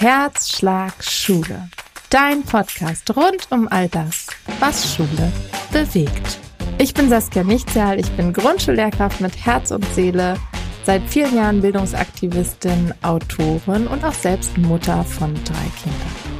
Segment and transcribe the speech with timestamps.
[0.00, 1.68] Herzschlag Schule.
[2.08, 4.28] Dein Podcast rund um all das,
[4.60, 5.32] was Schule
[5.72, 6.38] bewegt.
[6.78, 10.36] Ich bin Saskia Nichtsjahl, ich bin Grundschullehrkraft mit Herz und Seele,
[10.84, 16.38] seit vielen Jahren Bildungsaktivistin, Autorin und auch selbst Mutter von drei Kindern.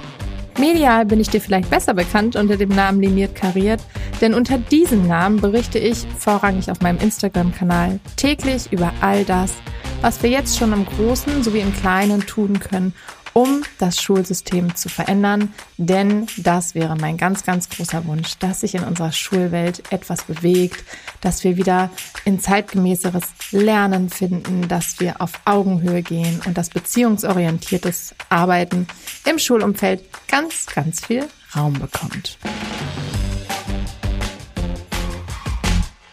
[0.57, 3.81] Medial bin ich dir vielleicht besser bekannt unter dem Namen Liniert Kariert,
[4.21, 9.53] denn unter diesem Namen berichte ich vorrangig auf meinem Instagram-Kanal täglich über all das,
[10.01, 12.95] was wir jetzt schon im Großen sowie im Kleinen tun können,
[13.39, 15.55] um das Schulsystem zu verändern.
[15.77, 20.83] Denn das wäre mein ganz, ganz großer Wunsch, dass sich in unserer Schulwelt etwas bewegt,
[21.21, 21.91] dass wir wieder
[22.25, 23.23] in zeitgemäßeres
[23.53, 28.89] Lernen finden, dass wir auf Augenhöhe gehen und dass beziehungsorientiertes Arbeiten
[29.25, 32.39] im Schulumfeld ganz, ganz viel Raum bekommt.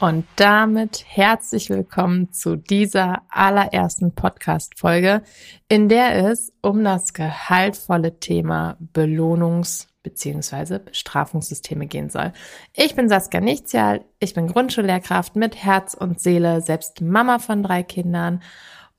[0.01, 5.21] Und damit herzlich willkommen zu dieser allerersten Podcast-Folge,
[5.69, 10.79] in der es um das gehaltvolle Thema Belohnungs- bzw.
[10.79, 12.33] Bestrafungssysteme gehen soll.
[12.73, 17.81] Ich bin Saskia Nichtsjahl, ich bin Grundschullehrkraft mit Herz und Seele, selbst Mama von drei
[17.81, 18.41] Kindern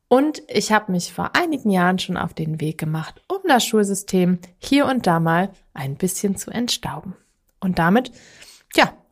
[0.08, 4.38] und ich habe mich vor einigen Jahren schon auf den Weg gemacht, um das Schulsystem
[4.58, 7.14] hier und da mal ein bisschen zu entstauben.
[7.60, 8.12] Und damit,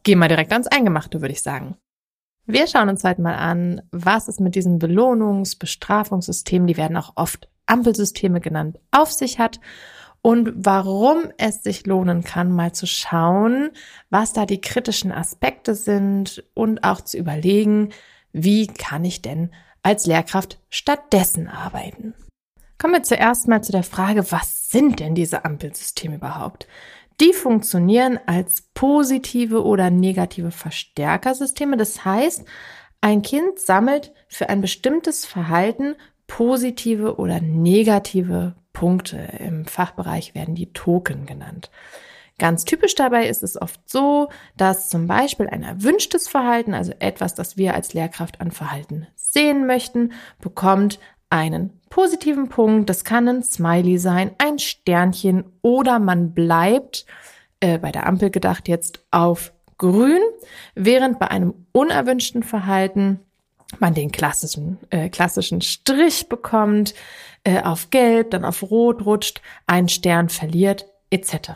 [0.05, 1.77] Gehen wir direkt ans Eingemachte, würde ich sagen.
[2.47, 7.13] Wir schauen uns heute mal an, was es mit diesem Belohnungs-, Bestrafungssystem, die werden auch
[7.17, 9.61] oft Ampelsysteme genannt, auf sich hat
[10.21, 13.71] und warum es sich lohnen kann, mal zu schauen,
[14.11, 17.91] was da die kritischen Aspekte sind und auch zu überlegen,
[18.33, 19.51] wie kann ich denn
[19.83, 22.15] als Lehrkraft stattdessen arbeiten.
[22.79, 26.67] Kommen wir zuerst mal zu der Frage, was sind denn diese Ampelsysteme überhaupt?
[27.21, 31.77] Die funktionieren als positive oder negative Verstärkersysteme.
[31.77, 32.45] Das heißt,
[33.01, 35.95] ein Kind sammelt für ein bestimmtes Verhalten
[36.27, 39.19] positive oder negative Punkte.
[39.39, 41.71] Im Fachbereich werden die Token genannt.
[42.39, 47.35] Ganz typisch dabei ist es oft so, dass zum Beispiel ein erwünschtes Verhalten, also etwas,
[47.35, 50.99] das wir als Lehrkraft an Verhalten sehen möchten, bekommt
[51.31, 52.91] einen positiven Punkt.
[52.91, 57.07] Das kann ein Smiley sein, ein Sternchen oder man bleibt
[57.61, 60.21] äh, bei der Ampel gedacht jetzt auf grün,
[60.75, 63.21] während bei einem unerwünschten Verhalten
[63.79, 66.95] man den klassischen, äh, klassischen Strich bekommt,
[67.45, 71.53] äh, auf gelb, dann auf rot rutscht, einen Stern verliert, etc.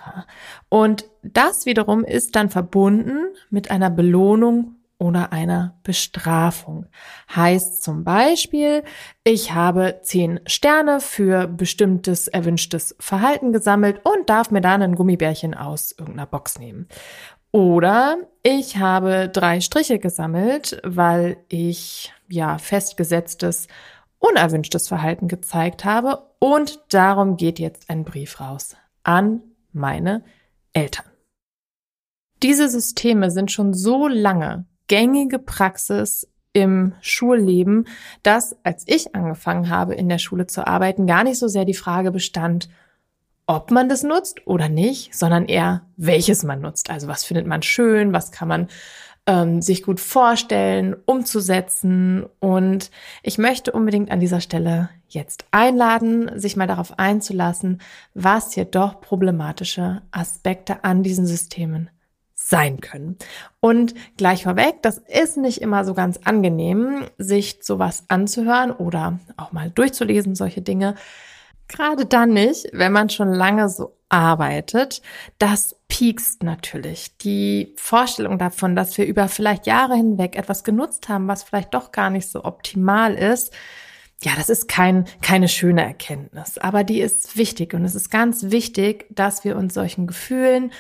[0.68, 6.86] Und das wiederum ist dann verbunden mit einer Belohnung oder einer Bestrafung.
[7.34, 8.82] Heißt zum Beispiel,
[9.24, 15.54] ich habe zehn Sterne für bestimmtes erwünschtes Verhalten gesammelt und darf mir dann ein Gummibärchen
[15.54, 16.88] aus irgendeiner Box nehmen.
[17.52, 23.68] Oder ich habe drei Striche gesammelt, weil ich ja festgesetztes
[24.18, 29.42] unerwünschtes Verhalten gezeigt habe und darum geht jetzt ein Brief raus an
[29.72, 30.24] meine
[30.72, 31.06] Eltern.
[32.42, 37.86] Diese Systeme sind schon so lange gängige Praxis im Schulleben,
[38.22, 41.74] dass als ich angefangen habe, in der Schule zu arbeiten, gar nicht so sehr die
[41.74, 42.68] Frage bestand,
[43.46, 46.90] ob man das nutzt oder nicht, sondern eher, welches man nutzt.
[46.90, 48.68] Also was findet man schön, was kann man
[49.26, 52.26] ähm, sich gut vorstellen, umzusetzen.
[52.40, 52.90] Und
[53.22, 57.80] ich möchte unbedingt an dieser Stelle jetzt einladen, sich mal darauf einzulassen,
[58.14, 61.88] was hier doch problematische Aspekte an diesen Systemen
[62.48, 63.16] sein können.
[63.60, 69.52] Und gleich vorweg, das ist nicht immer so ganz angenehm, sich sowas anzuhören oder auch
[69.52, 70.94] mal durchzulesen, solche Dinge.
[71.68, 75.02] Gerade dann nicht, wenn man schon lange so arbeitet.
[75.38, 77.18] Das piekst natürlich.
[77.18, 81.92] Die Vorstellung davon, dass wir über vielleicht Jahre hinweg etwas genutzt haben, was vielleicht doch
[81.92, 83.52] gar nicht so optimal ist,
[84.22, 88.50] ja, das ist kein, keine schöne Erkenntnis, aber die ist wichtig und es ist ganz
[88.50, 90.72] wichtig, dass wir uns solchen Gefühlen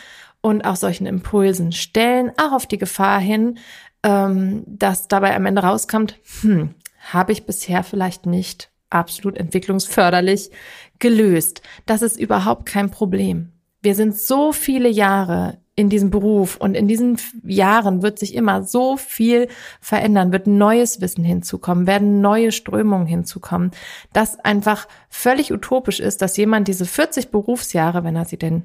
[0.48, 3.58] und auch solchen Impulsen stellen, auch auf die Gefahr hin,
[4.02, 6.74] ähm, dass dabei am Ende rauskommt, hm,
[7.12, 10.50] habe ich bisher vielleicht nicht absolut entwicklungsförderlich
[10.98, 11.62] gelöst.
[11.86, 13.52] Das ist überhaupt kein Problem.
[13.82, 18.64] Wir sind so viele Jahre in diesem Beruf und in diesen Jahren wird sich immer
[18.64, 19.46] so viel
[19.80, 23.70] verändern, wird neues Wissen hinzukommen, werden neue Strömungen hinzukommen,
[24.12, 28.64] dass einfach völlig utopisch ist, dass jemand diese 40 Berufsjahre, wenn er sie denn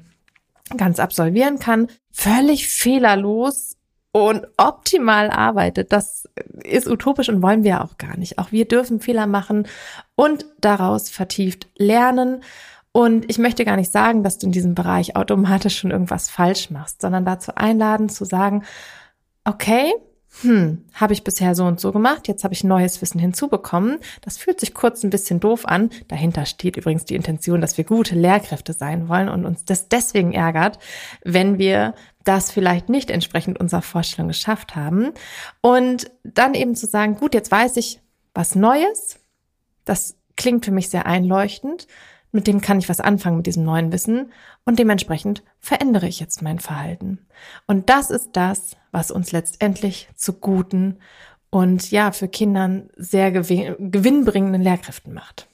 [0.76, 3.76] ganz absolvieren kann, völlig fehlerlos
[4.12, 5.92] und optimal arbeitet.
[5.92, 6.28] Das
[6.62, 8.38] ist utopisch und wollen wir auch gar nicht.
[8.38, 9.66] Auch wir dürfen Fehler machen
[10.14, 12.42] und daraus vertieft lernen.
[12.92, 16.70] Und ich möchte gar nicht sagen, dass du in diesem Bereich automatisch schon irgendwas falsch
[16.70, 18.62] machst, sondern dazu einladen zu sagen,
[19.44, 19.92] okay,
[20.42, 23.98] hm, habe ich bisher so und so gemacht, jetzt habe ich neues Wissen hinzubekommen.
[24.20, 25.90] Das fühlt sich kurz ein bisschen doof an.
[26.08, 30.32] Dahinter steht übrigens die Intention, dass wir gute Lehrkräfte sein wollen und uns das deswegen
[30.32, 30.78] ärgert,
[31.22, 31.94] wenn wir
[32.24, 35.12] das vielleicht nicht entsprechend unserer Vorstellung geschafft haben.
[35.60, 38.00] Und dann eben zu sagen, gut, jetzt weiß ich
[38.32, 39.20] was Neues.
[39.84, 41.86] Das klingt für mich sehr einleuchtend.
[42.34, 44.32] Mit dem kann ich was anfangen mit diesem neuen Wissen
[44.64, 47.20] und dementsprechend verändere ich jetzt mein Verhalten.
[47.68, 50.96] Und das ist das, was uns letztendlich zu guten
[51.50, 55.46] und ja, für Kindern sehr gewinnbringenden Lehrkräften macht.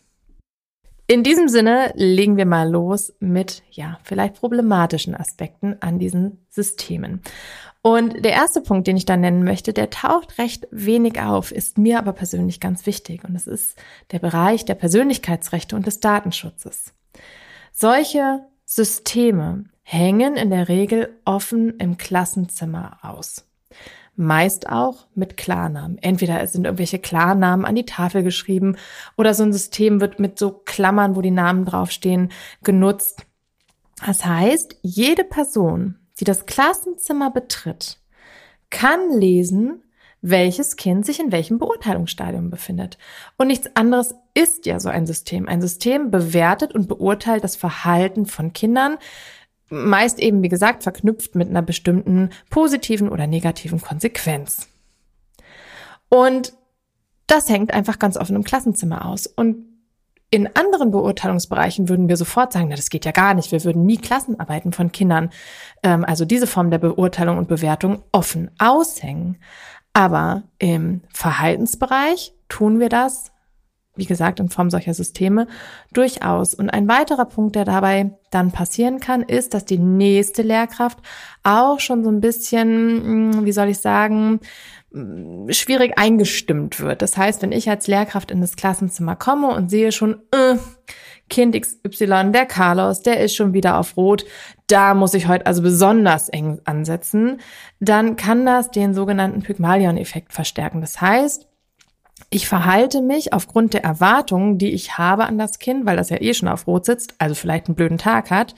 [1.06, 7.20] In diesem Sinne legen wir mal los mit, ja, vielleicht problematischen Aspekten an diesen Systemen.
[7.82, 11.78] Und der erste Punkt, den ich da nennen möchte, der taucht recht wenig auf, ist
[11.78, 13.24] mir aber persönlich ganz wichtig.
[13.24, 13.78] Und es ist
[14.10, 16.92] der Bereich der Persönlichkeitsrechte und des Datenschutzes.
[17.72, 23.46] Solche Systeme hängen in der Regel offen im Klassenzimmer aus
[24.20, 25.98] meist auch mit Klarnamen.
[25.98, 28.76] Entweder es sind irgendwelche Klarnamen an die Tafel geschrieben
[29.16, 32.30] oder so ein System wird mit so Klammern, wo die Namen draufstehen,
[32.62, 33.24] genutzt.
[34.04, 37.98] Das heißt, jede Person, die das Klassenzimmer betritt,
[38.70, 39.82] kann lesen,
[40.22, 42.98] welches Kind sich in welchem Beurteilungsstadium befindet.
[43.38, 45.48] Und nichts anderes ist ja so ein System.
[45.48, 48.98] Ein System bewertet und beurteilt das Verhalten von Kindern
[49.70, 54.68] meist eben, wie gesagt, verknüpft mit einer bestimmten positiven oder negativen Konsequenz.
[56.08, 56.52] Und
[57.28, 59.28] das hängt einfach ganz offen im Klassenzimmer aus.
[59.28, 59.69] Und
[60.30, 63.50] in anderen Beurteilungsbereichen würden wir sofort sagen, na, das geht ja gar nicht.
[63.50, 65.30] Wir würden nie Klassenarbeiten von Kindern,
[65.82, 69.38] ähm, also diese Form der Beurteilung und Bewertung offen aushängen.
[69.92, 73.32] Aber im Verhaltensbereich tun wir das
[73.96, 75.46] wie gesagt, in Form solcher Systeme
[75.92, 76.54] durchaus.
[76.54, 80.98] Und ein weiterer Punkt, der dabei dann passieren kann, ist, dass die nächste Lehrkraft
[81.42, 84.40] auch schon so ein bisschen, hm, wie soll ich sagen,
[84.92, 87.02] schwierig eingestimmt wird.
[87.02, 90.56] Das heißt, wenn ich als Lehrkraft in das Klassenzimmer komme und sehe schon, äh,
[91.28, 94.26] Kind XY, der Carlos, der ist schon wieder auf Rot,
[94.66, 97.40] da muss ich heute also besonders eng ansetzen,
[97.78, 100.80] dann kann das den sogenannten Pygmalion-Effekt verstärken.
[100.80, 101.46] Das heißt,
[102.30, 106.20] ich verhalte mich aufgrund der Erwartungen, die ich habe an das Kind, weil das ja
[106.20, 108.54] eh schon auf Rot sitzt, also vielleicht einen blöden Tag hat,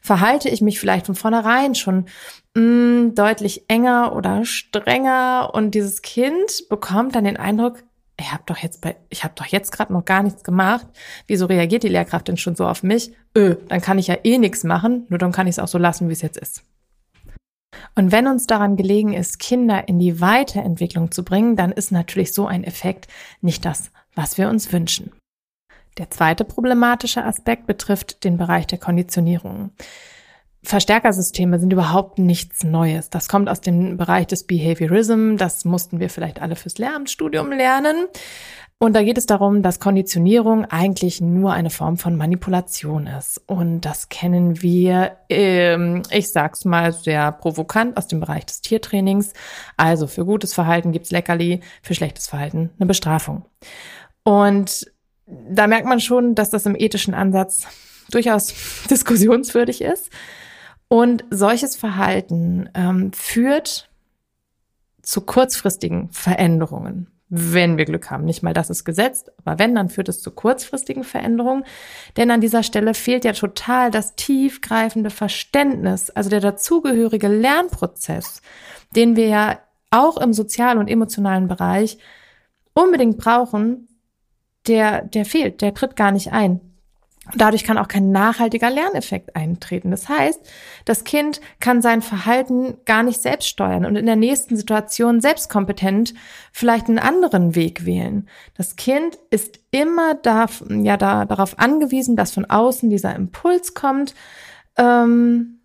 [0.00, 2.06] verhalte ich mich vielleicht von vornherein schon
[2.54, 7.82] mh, mm, deutlich enger oder strenger und dieses Kind bekommt dann den Eindruck,
[8.20, 10.86] ich habe doch jetzt bei, ich habe doch jetzt gerade noch gar nichts gemacht.
[11.26, 13.12] Wieso reagiert die Lehrkraft denn schon so auf mich?
[13.36, 15.78] Öh, dann kann ich ja eh nichts machen, nur dann kann ich es auch so
[15.78, 16.62] lassen, wie es jetzt ist.
[17.94, 22.32] Und wenn uns daran gelegen ist, Kinder in die Weiterentwicklung zu bringen, dann ist natürlich
[22.32, 23.08] so ein Effekt
[23.40, 25.12] nicht das, was wir uns wünschen.
[25.98, 29.72] Der zweite problematische Aspekt betrifft den Bereich der Konditionierung.
[30.62, 33.08] Verstärkersysteme sind überhaupt nichts Neues.
[33.08, 35.36] Das kommt aus dem Bereich des Behaviorism.
[35.36, 38.06] Das mussten wir vielleicht alle fürs Lehramtsstudium lernen.
[38.82, 43.42] Und da geht es darum, dass Konditionierung eigentlich nur eine Form von Manipulation ist.
[43.46, 49.34] Und das kennen wir, ähm, ich sag's mal sehr provokant aus dem Bereich des Tiertrainings.
[49.76, 53.44] Also für gutes Verhalten gibt's Leckerli, für schlechtes Verhalten eine Bestrafung.
[54.24, 54.90] Und
[55.50, 57.66] da merkt man schon, dass das im ethischen Ansatz
[58.10, 58.54] durchaus
[58.90, 60.10] diskussionswürdig ist.
[60.88, 63.88] Und solches Verhalten ähm, führt
[65.02, 68.24] zu kurzfristigen Veränderungen wenn wir Glück haben.
[68.24, 71.64] Nicht mal das ist gesetzt, aber wenn, dann führt es zu kurzfristigen Veränderungen.
[72.16, 78.42] Denn an dieser Stelle fehlt ja total das tiefgreifende Verständnis, also der dazugehörige Lernprozess,
[78.96, 79.58] den wir ja
[79.90, 81.98] auch im sozialen und emotionalen Bereich
[82.74, 83.86] unbedingt brauchen,
[84.66, 86.60] der, der fehlt, der tritt gar nicht ein.
[87.36, 89.90] Dadurch kann auch kein nachhaltiger Lerneffekt eintreten.
[89.90, 90.40] Das heißt,
[90.84, 96.14] das Kind kann sein Verhalten gar nicht selbst steuern und in der nächsten Situation selbstkompetent
[96.52, 98.28] vielleicht einen anderen Weg wählen.
[98.56, 104.14] Das Kind ist immer da, ja, da, darauf angewiesen, dass von außen dieser Impuls kommt
[104.76, 105.60] ähm,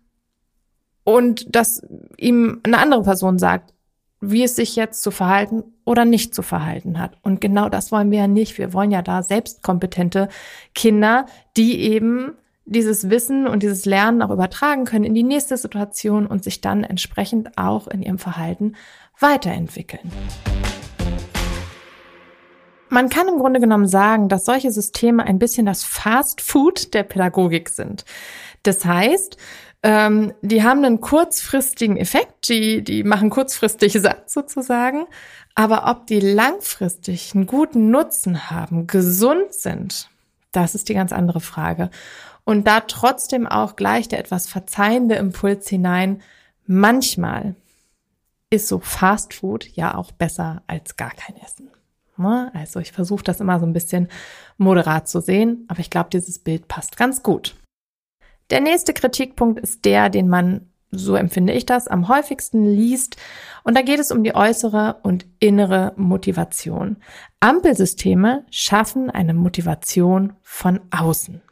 [1.04, 1.82] und dass
[2.18, 3.72] ihm eine andere Person sagt,
[4.20, 7.16] wie es sich jetzt zu verhalten oder nicht zu verhalten hat.
[7.22, 8.58] Und genau das wollen wir ja nicht.
[8.58, 10.28] Wir wollen ja da selbstkompetente
[10.74, 12.32] Kinder, die eben
[12.64, 16.82] dieses Wissen und dieses Lernen auch übertragen können in die nächste Situation und sich dann
[16.82, 18.74] entsprechend auch in ihrem Verhalten
[19.20, 20.10] weiterentwickeln.
[22.88, 27.02] Man kann im Grunde genommen sagen, dass solche Systeme ein bisschen das Fast Food der
[27.02, 28.04] Pädagogik sind.
[28.62, 29.36] Das heißt,
[29.82, 35.06] ähm, die haben einen kurzfristigen Effekt, die, die machen kurzfristig satt sozusagen.
[35.54, 40.10] Aber ob die langfristig einen guten Nutzen haben, gesund sind,
[40.52, 41.90] das ist die ganz andere Frage.
[42.44, 46.22] Und da trotzdem auch gleich der etwas verzeihende Impuls hinein,
[46.66, 47.54] manchmal
[48.50, 51.70] ist so Fast Food ja auch besser als gar kein Essen.
[52.16, 52.50] Ne?
[52.54, 54.08] Also ich versuche das immer so ein bisschen
[54.58, 57.56] moderat zu sehen, aber ich glaube, dieses Bild passt ganz gut.
[58.50, 63.16] Der nächste Kritikpunkt ist der, den man, so empfinde ich das, am häufigsten liest.
[63.64, 66.98] Und da geht es um die äußere und innere Motivation.
[67.40, 71.42] Ampelsysteme schaffen eine Motivation von außen.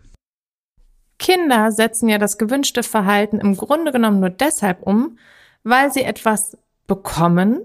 [1.19, 5.19] Kinder setzen ja das gewünschte Verhalten im Grunde genommen nur deshalb um,
[5.63, 7.61] weil sie etwas bekommen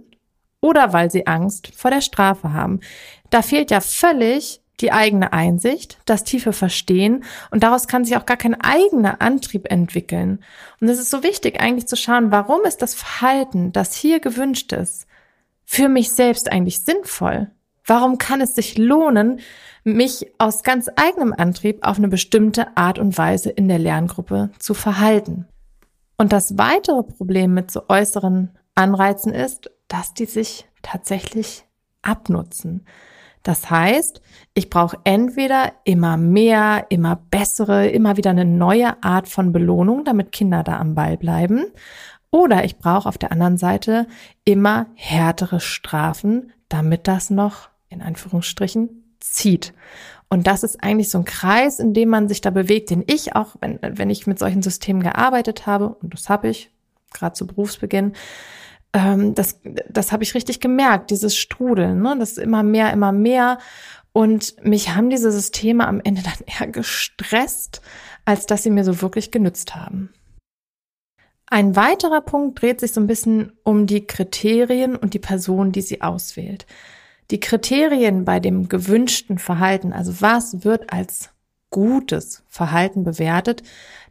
[0.61, 2.79] oder weil sie Angst vor der Strafe haben.
[3.29, 8.25] Da fehlt ja völlig die eigene Einsicht, das tiefe Verstehen und daraus kann sich auch
[8.25, 10.43] gar kein eigener Antrieb entwickeln.
[10.79, 14.71] Und es ist so wichtig eigentlich zu schauen, warum ist das Verhalten, das hier gewünscht
[14.73, 15.07] ist,
[15.65, 17.51] für mich selbst eigentlich sinnvoll?
[17.85, 19.39] Warum kann es sich lohnen,
[19.83, 24.73] mich aus ganz eigenem Antrieb auf eine bestimmte Art und Weise in der Lerngruppe zu
[24.73, 25.47] verhalten?
[26.17, 31.65] Und das weitere Problem mit so äußeren Anreizen ist, dass die sich tatsächlich
[32.01, 32.85] abnutzen.
[33.43, 34.21] Das heißt,
[34.53, 40.31] ich brauche entweder immer mehr, immer bessere, immer wieder eine neue Art von Belohnung, damit
[40.31, 41.65] Kinder da am Ball bleiben.
[42.31, 44.07] Oder ich brauche auf der anderen Seite
[44.43, 49.73] immer härtere Strafen, damit das noch in Anführungsstrichen zieht.
[50.29, 53.35] Und das ist eigentlich so ein Kreis, in dem man sich da bewegt, den ich
[53.35, 56.71] auch, wenn, wenn ich mit solchen Systemen gearbeitet habe, und das habe ich,
[57.11, 58.13] gerade zu Berufsbeginn,
[58.93, 62.15] ähm, das, das habe ich richtig gemerkt, dieses Strudeln, ne?
[62.17, 63.59] das immer mehr, immer mehr.
[64.11, 67.81] Und mich haben diese Systeme am Ende dann eher gestresst,
[68.25, 70.11] als dass sie mir so wirklich genützt haben.
[71.51, 75.81] Ein weiterer Punkt dreht sich so ein bisschen um die Kriterien und die Person, die
[75.81, 76.67] sie auswählt.
[77.31, 81.29] Die Kriterien bei dem gewünschten Verhalten, also was wird als
[81.71, 83.63] gutes Verhalten bewertet,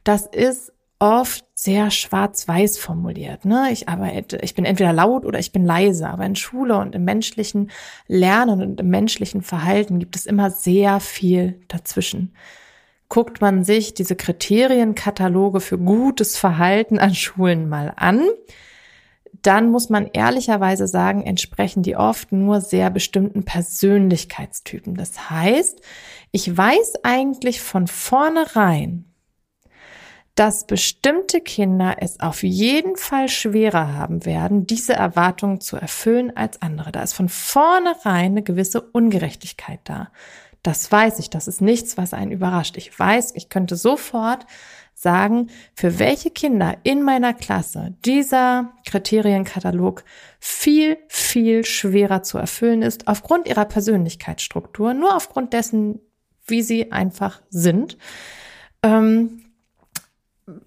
[0.05, 3.45] das ist oft sehr schwarz-weiß formuliert.
[3.45, 3.69] Ne?
[3.73, 7.05] Ich arbeite, ich bin entweder laut oder ich bin leise, aber in Schule und im
[7.05, 7.71] menschlichen
[8.07, 12.35] Lernen und im menschlichen Verhalten gibt es immer sehr viel dazwischen.
[13.09, 18.23] Guckt man sich diese Kriterienkataloge für gutes Verhalten an Schulen mal an,
[19.43, 24.95] dann muss man ehrlicherweise sagen, entsprechen die oft nur sehr bestimmten Persönlichkeitstypen.
[24.95, 25.81] Das heißt,
[26.33, 29.08] ich weiß eigentlich von vornherein,
[30.39, 36.63] dass bestimmte Kinder es auf jeden Fall schwerer haben werden, diese Erwartungen zu erfüllen als
[36.63, 36.93] andere.
[36.93, 40.13] Da ist von vornherein eine gewisse Ungerechtigkeit da.
[40.63, 42.77] Das weiß ich, das ist nichts, was einen überrascht.
[42.77, 44.47] Ich weiß, ich könnte sofort
[44.95, 50.05] sagen, für welche Kinder in meiner Klasse dieser Kriterienkatalog
[50.39, 55.99] viel, viel schwerer zu erfüllen ist, aufgrund ihrer Persönlichkeitsstruktur, nur aufgrund dessen,
[56.47, 57.99] wie sie einfach sind.
[58.85, 59.43] Ähm,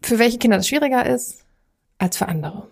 [0.02, 1.46] für welche Kinder das schwieriger ist
[1.98, 2.68] als für andere.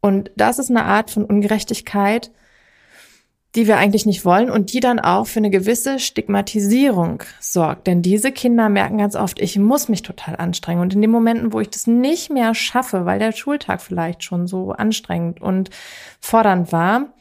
[0.00, 2.30] Und das ist eine Art von Ungerechtigkeit,
[3.56, 7.86] die wir eigentlich nicht wollen und die dann auch für eine gewisse Stigmatisierung sorgt.
[7.86, 10.82] Denn diese Kinder merken ganz oft, ich muss mich total anstrengen.
[10.82, 14.46] Und in den Momenten, wo ich das nicht mehr schaffe, weil der Schultag vielleicht schon
[14.46, 15.70] so anstrengend und
[16.20, 17.14] fordernd war,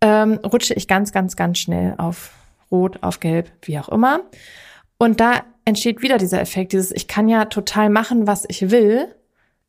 [0.00, 2.30] ähm, rutsche ich ganz, ganz, ganz schnell auf
[2.70, 4.20] Rot, auf Gelb, wie auch immer.
[4.96, 9.14] Und da entsteht wieder dieser Effekt, dieses, ich kann ja total machen, was ich will.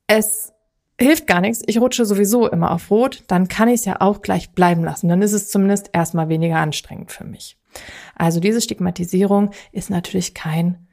[0.08, 0.54] Es
[1.00, 1.64] hilft gar nichts.
[1.68, 3.24] Ich rutsche sowieso immer auf Rot.
[3.28, 5.08] Dann kann ich es ja auch gleich bleiben lassen.
[5.08, 7.58] Dann ist es zumindest erstmal weniger anstrengend für mich.
[8.16, 10.88] Also diese Stigmatisierung ist natürlich kein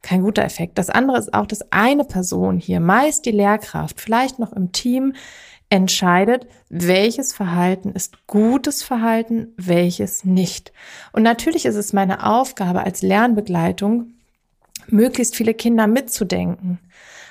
[0.00, 0.78] kein guter Effekt.
[0.78, 5.14] Das andere ist auch, dass eine Person hier, meist die Lehrkraft, vielleicht noch im Team,
[5.70, 10.72] entscheidet, welches Verhalten ist gutes Verhalten, welches nicht.
[11.12, 14.14] Und natürlich ist es meine Aufgabe als Lernbegleitung,
[14.92, 16.78] möglichst viele Kinder mitzudenken.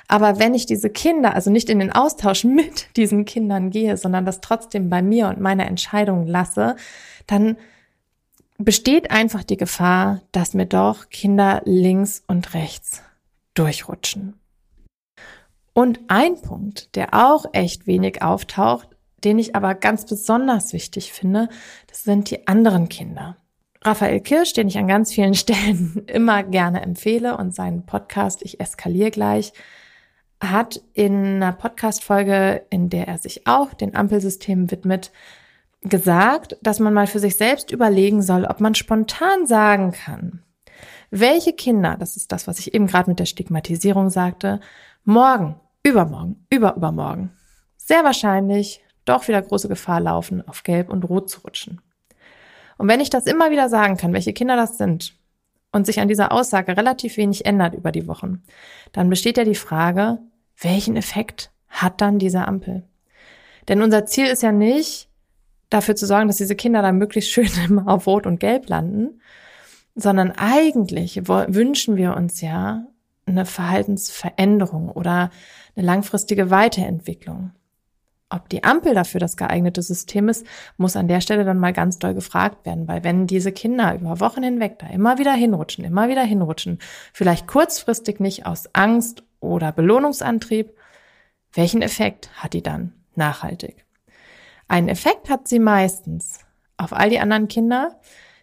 [0.08, 4.26] Aber wenn ich diese Kinder, also nicht in den Austausch mit diesen Kindern gehe, sondern
[4.26, 6.76] das trotzdem bei mir und meiner Entscheidung lasse,
[7.26, 7.58] dann
[8.58, 13.02] besteht einfach die Gefahr, dass mir doch Kinder links und rechts
[13.54, 14.34] durchrutschen.
[15.74, 18.90] Und ein Punkt, der auch echt wenig auftaucht,
[19.24, 21.50] den ich aber ganz besonders wichtig finde,
[21.88, 23.38] das sind die anderen Kinder.
[23.82, 28.60] Raphael Kirsch, den ich an ganz vielen Stellen immer gerne empfehle und seinen Podcast Ich
[28.60, 29.54] eskaliere gleich,
[30.40, 35.12] hat in einer Podcast-Folge, in der er sich auch den Ampelsystemen widmet,
[35.82, 40.44] gesagt, dass man mal für sich selbst überlegen soll, ob man spontan sagen kann,
[41.10, 44.60] welche Kinder, das ist das, was ich eben gerade mit der Stigmatisierung sagte,
[45.06, 47.32] morgen übermorgen, überübermorgen,
[47.78, 51.82] sehr wahrscheinlich doch wieder große Gefahr laufen, auf Gelb und Rot zu rutschen.
[52.78, 55.18] Und wenn ich das immer wieder sagen kann, welche Kinder das sind,
[55.72, 58.44] und sich an dieser Aussage relativ wenig ändert über die Wochen,
[58.92, 60.20] dann besteht ja die Frage,
[60.60, 62.84] welchen Effekt hat dann diese Ampel?
[63.68, 65.10] Denn unser Ziel ist ja nicht,
[65.70, 69.22] dafür zu sorgen, dass diese Kinder da möglichst schön immer auf Rot und Gelb landen,
[69.96, 72.86] sondern eigentlich wünschen wir uns ja
[73.26, 75.32] eine Verhaltensveränderung oder
[75.76, 77.52] eine langfristige Weiterentwicklung.
[78.30, 81.98] Ob die Ampel dafür das geeignete System ist, muss an der Stelle dann mal ganz
[81.98, 86.10] doll gefragt werden, weil wenn diese Kinder über Wochen hinweg da immer wieder hinrutschen, immer
[86.10, 86.80] wieder hinrutschen,
[87.14, 90.76] vielleicht kurzfristig nicht aus Angst oder Belohnungsantrieb,
[91.54, 93.86] welchen Effekt hat die dann nachhaltig?
[94.68, 96.40] Einen Effekt hat sie meistens
[96.76, 97.98] auf all die anderen Kinder,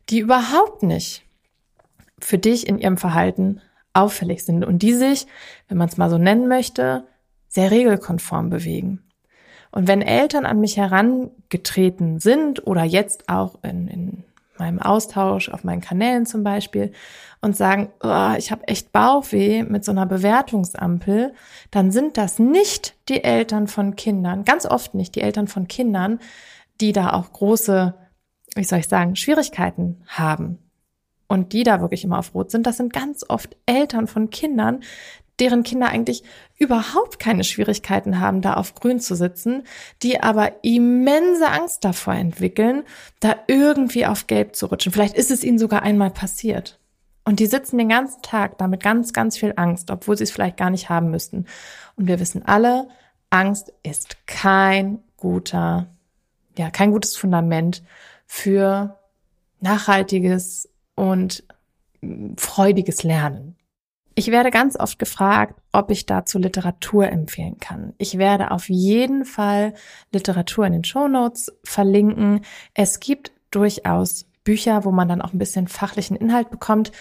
[0.09, 1.25] die überhaupt nicht
[2.19, 3.61] für dich in ihrem Verhalten
[3.93, 5.27] auffällig sind und die sich,
[5.69, 7.07] wenn man es mal so nennen möchte,
[7.49, 9.04] sehr regelkonform bewegen.
[9.75, 14.25] Und wenn Eltern an mich herangetreten sind oder jetzt auch in, in
[14.57, 16.93] meinem Austausch auf meinen Kanälen zum Beispiel
[17.41, 21.35] und sagen, oh, ich habe echt Bauchweh mit so einer Bewertungsampel,
[21.73, 26.21] dann sind das nicht die Eltern von Kindern, ganz oft nicht die Eltern von Kindern,
[26.81, 27.95] die da auch große,
[28.55, 30.59] wie soll ich sagen, Schwierigkeiten haben.
[31.27, 34.85] Und die da wirklich immer auf Rot sind, das sind ganz oft Eltern von Kindern,
[35.41, 36.23] deren Kinder eigentlich
[36.57, 39.65] überhaupt keine Schwierigkeiten haben, da auf Grün zu sitzen,
[40.03, 42.85] die aber immense Angst davor entwickeln,
[43.21, 44.93] da irgendwie auf Gelb zu rutschen.
[44.93, 46.79] Vielleicht ist es ihnen sogar einmal passiert.
[47.25, 50.31] Und die sitzen den ganzen Tag da mit ganz, ganz viel Angst, obwohl sie es
[50.31, 51.47] vielleicht gar nicht haben müssten.
[51.97, 52.89] Und wir wissen alle,
[53.31, 55.89] Angst ist kein guter,
[56.57, 57.83] ja, kein gutes Fundament
[58.27, 58.99] für
[59.61, 61.45] nachhaltiges und
[62.37, 63.57] freudiges Lernen.
[64.17, 67.95] Ich werde ganz oft gefragt, ob ich dazu Literatur empfehlen kann.
[67.99, 69.75] Ich werde auf jeden Fall
[70.13, 72.43] Literatur in den Show Notes verlinken.
[72.75, 76.93] Es gibt durchaus Bücher, wo man dann auch ein bisschen fachlichen Inhalt bekommt.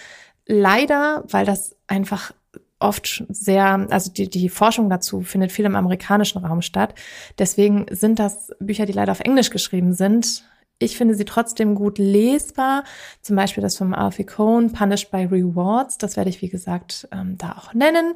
[0.46, 2.32] Leider, weil das einfach
[2.80, 6.94] oft sehr, also die, die Forschung dazu findet viel im amerikanischen Raum statt.
[7.38, 10.44] Deswegen sind das Bücher, die leider auf Englisch geschrieben sind.
[10.78, 12.84] Ich finde sie trotzdem gut lesbar.
[13.22, 15.98] Zum Beispiel das von Alfie Cohn, Punished by Rewards.
[15.98, 18.14] Das werde ich, wie gesagt, ähm, da auch nennen.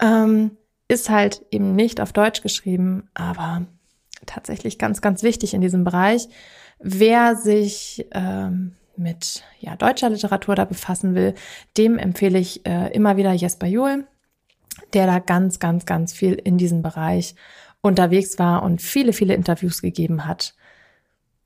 [0.00, 0.56] Ähm,
[0.88, 3.66] ist halt eben nicht auf Deutsch geschrieben, aber
[4.24, 6.28] tatsächlich ganz, ganz wichtig in diesem Bereich.
[6.78, 11.34] Wer sich ähm, mit ja, deutscher Literatur da befassen will,
[11.76, 14.06] dem empfehle ich äh, immer wieder Jesper Juhl,
[14.92, 17.34] der da ganz, ganz, ganz viel in diesem Bereich
[17.80, 20.54] unterwegs war und viele, viele Interviews gegeben hat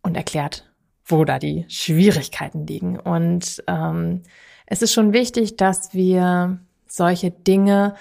[0.02, 0.70] und erklärt,
[1.04, 2.98] wo da die Schwierigkeiten liegen.
[2.98, 4.22] Und ähm,
[4.66, 7.94] es ist schon wichtig, dass wir solche Dinge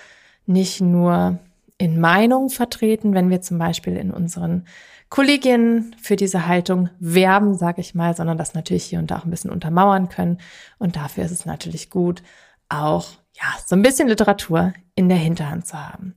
[0.46, 1.40] nicht nur
[1.78, 4.66] in Meinung vertreten, wenn wir zum Beispiel in unseren
[5.10, 9.26] Kolleginnen für diese Haltung werben, sage ich mal, sondern das natürlich hier und da auch
[9.26, 10.40] ein bisschen untermauern können.
[10.78, 12.22] Und dafür ist es natürlich gut,
[12.68, 16.16] auch ja so ein bisschen Literatur in der Hinterhand zu haben.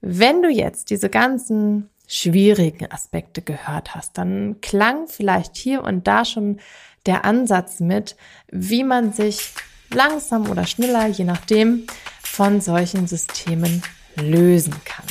[0.00, 6.26] Wenn du jetzt diese ganzen schwierigen Aspekte gehört hast, dann klang vielleicht hier und da
[6.26, 6.60] schon
[7.06, 8.16] der Ansatz mit,
[8.50, 9.54] wie man sich
[9.92, 11.86] langsam oder schneller, je nachdem,
[12.22, 13.82] von solchen Systemen
[14.16, 15.06] lösen kann.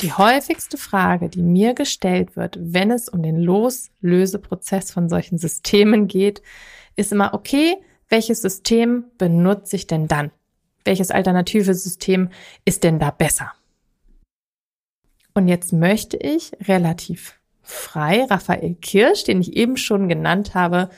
[0.00, 6.08] Die häufigste Frage, die mir gestellt wird, wenn es um den Loslöseprozess von solchen Systemen
[6.08, 6.42] geht,
[6.96, 7.76] ist immer, okay,
[8.08, 10.32] welches System benutze ich denn dann?
[10.84, 12.30] Welches alternative System
[12.64, 13.52] ist denn da besser?
[15.34, 20.90] Und jetzt möchte ich relativ frei Raphael Kirsch, den ich eben schon genannt habe,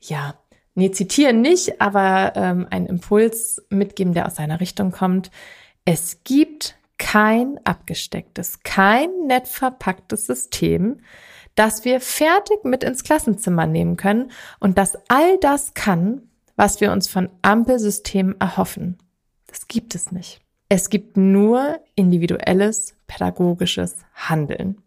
[0.00, 0.34] ja,
[0.74, 5.30] nee, zitieren nicht, aber ähm, einen Impuls mitgeben, der aus seiner Richtung kommt.
[5.84, 11.00] Es gibt kein abgestecktes, kein nett verpacktes System,
[11.54, 16.22] das wir fertig mit ins Klassenzimmer nehmen können und das all das kann,
[16.56, 18.98] was wir uns von Ampelsystemen erhoffen.
[19.48, 20.40] Das gibt es nicht.
[20.68, 24.82] Es gibt nur individuelles pädagogisches Handeln.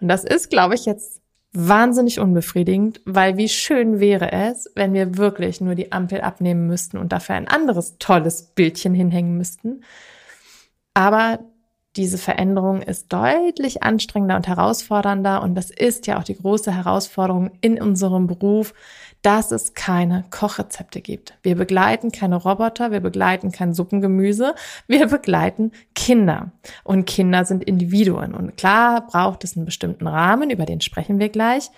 [0.00, 1.20] Und das ist, glaube ich, jetzt
[1.52, 6.96] wahnsinnig unbefriedigend, weil wie schön wäre es, wenn wir wirklich nur die Ampel abnehmen müssten
[6.96, 9.82] und dafür ein anderes tolles Bildchen hinhängen müssten.
[10.94, 11.40] Aber
[11.96, 17.50] diese Veränderung ist deutlich anstrengender und herausfordernder und das ist ja auch die große Herausforderung
[17.62, 18.74] in unserem Beruf,
[19.22, 21.34] dass es keine Kochrezepte gibt.
[21.42, 24.54] Wir begleiten keine Roboter, wir begleiten kein Suppengemüse,
[24.86, 26.52] wir begleiten Kinder.
[26.84, 28.34] Und Kinder sind Individuen.
[28.34, 31.70] Und klar braucht es einen bestimmten Rahmen, über den sprechen wir gleich.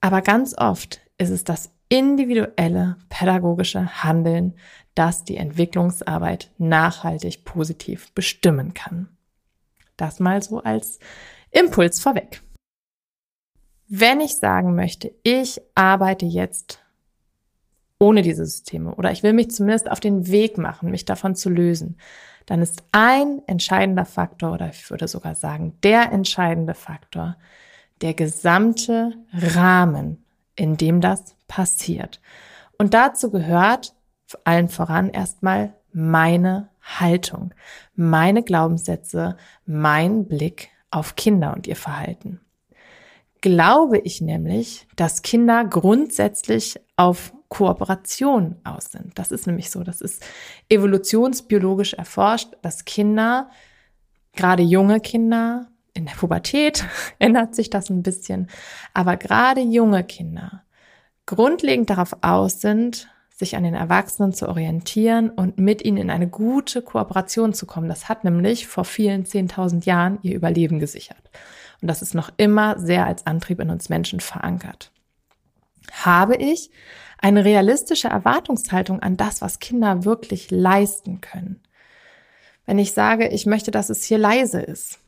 [0.00, 4.54] Aber ganz oft ist es das individuelle pädagogische Handeln,
[4.94, 9.08] das die Entwicklungsarbeit nachhaltig positiv bestimmen kann.
[9.96, 10.98] Das mal so als
[11.50, 12.42] Impuls vorweg.
[13.88, 16.80] Wenn ich sagen möchte, ich arbeite jetzt
[17.98, 21.48] ohne diese Systeme oder ich will mich zumindest auf den Weg machen, mich davon zu
[21.48, 21.96] lösen,
[22.46, 27.36] dann ist ein entscheidender Faktor oder ich würde sogar sagen, der entscheidende Faktor,
[28.02, 30.24] der gesamte Rahmen,
[30.56, 32.20] in dem das passiert.
[32.78, 33.94] Und dazu gehört
[34.44, 37.54] allen voran erstmal meine Haltung,
[37.94, 42.40] meine Glaubenssätze, mein Blick auf Kinder und ihr Verhalten.
[43.46, 49.16] Glaube ich nämlich, dass Kinder grundsätzlich auf Kooperation aus sind.
[49.16, 49.84] Das ist nämlich so.
[49.84, 50.20] Das ist
[50.68, 53.48] evolutionsbiologisch erforscht, dass Kinder,
[54.34, 56.84] gerade junge Kinder, in der Pubertät
[57.20, 58.48] ändert sich das ein bisschen,
[58.94, 60.64] aber gerade junge Kinder
[61.24, 66.26] grundlegend darauf aus sind, sich an den Erwachsenen zu orientieren und mit ihnen in eine
[66.26, 67.88] gute Kooperation zu kommen.
[67.88, 71.30] Das hat nämlich vor vielen 10.000 Jahren ihr Überleben gesichert.
[71.80, 74.90] Und das ist noch immer sehr als Antrieb in uns Menschen verankert.
[75.92, 76.70] Habe ich
[77.18, 81.60] eine realistische Erwartungshaltung an das, was Kinder wirklich leisten können?
[82.66, 84.98] Wenn ich sage, ich möchte, dass es hier leise ist,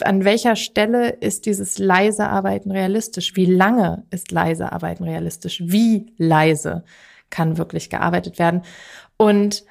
[0.00, 3.34] an welcher Stelle ist dieses leise Arbeiten realistisch?
[3.34, 5.60] Wie lange ist leise Arbeiten realistisch?
[5.64, 6.84] Wie leise
[7.30, 8.62] kann wirklich gearbeitet werden?
[9.16, 9.64] Und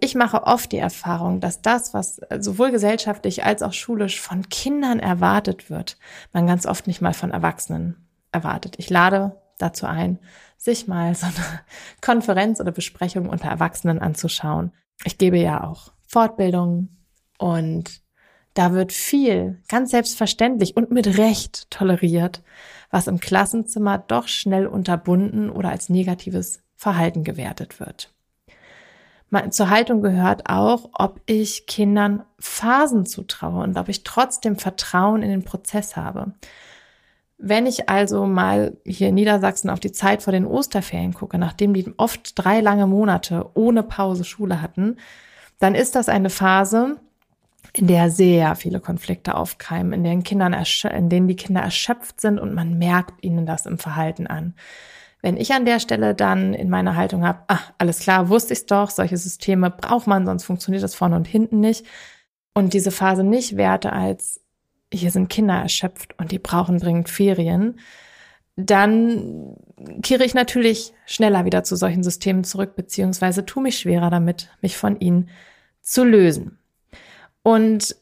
[0.00, 5.00] ich mache oft die Erfahrung, dass das, was sowohl gesellschaftlich als auch schulisch von Kindern
[5.00, 5.96] erwartet wird,
[6.32, 8.74] man ganz oft nicht mal von Erwachsenen erwartet.
[8.78, 10.18] Ich lade dazu ein,
[10.58, 11.34] sich mal so eine
[12.02, 14.72] Konferenz oder Besprechung unter Erwachsenen anzuschauen.
[15.04, 17.04] Ich gebe ja auch Fortbildungen
[17.38, 18.02] und
[18.52, 22.42] da wird viel, ganz selbstverständlich und mit Recht toleriert,
[22.90, 28.15] was im Klassenzimmer doch schnell unterbunden oder als negatives Verhalten gewertet wird.
[29.50, 35.30] Zur Haltung gehört auch, ob ich Kindern Phasen zutraue und ob ich trotzdem Vertrauen in
[35.30, 36.32] den Prozess habe.
[37.38, 41.74] Wenn ich also mal hier in Niedersachsen auf die Zeit vor den Osterferien gucke, nachdem
[41.74, 44.96] die oft drei lange Monate ohne Pause Schule hatten,
[45.58, 46.96] dann ist das eine Phase,
[47.72, 52.38] in der sehr viele Konflikte aufkeimen, in denen, Kindern in denen die Kinder erschöpft sind
[52.38, 54.54] und man merkt ihnen das im Verhalten an.
[55.22, 58.66] Wenn ich an der Stelle dann in meiner Haltung habe, ah, alles klar, wusste ich's
[58.66, 61.84] doch, solche Systeme braucht man, sonst funktioniert das vorne und hinten nicht.
[62.54, 64.40] Und diese Phase nicht werte als,
[64.92, 67.78] hier sind Kinder erschöpft und die brauchen dringend Ferien,
[68.56, 69.56] dann
[70.02, 74.78] kehre ich natürlich schneller wieder zu solchen Systemen zurück, beziehungsweise tue mich schwerer damit, mich
[74.78, 75.28] von ihnen
[75.82, 76.58] zu lösen.
[77.42, 77.94] Und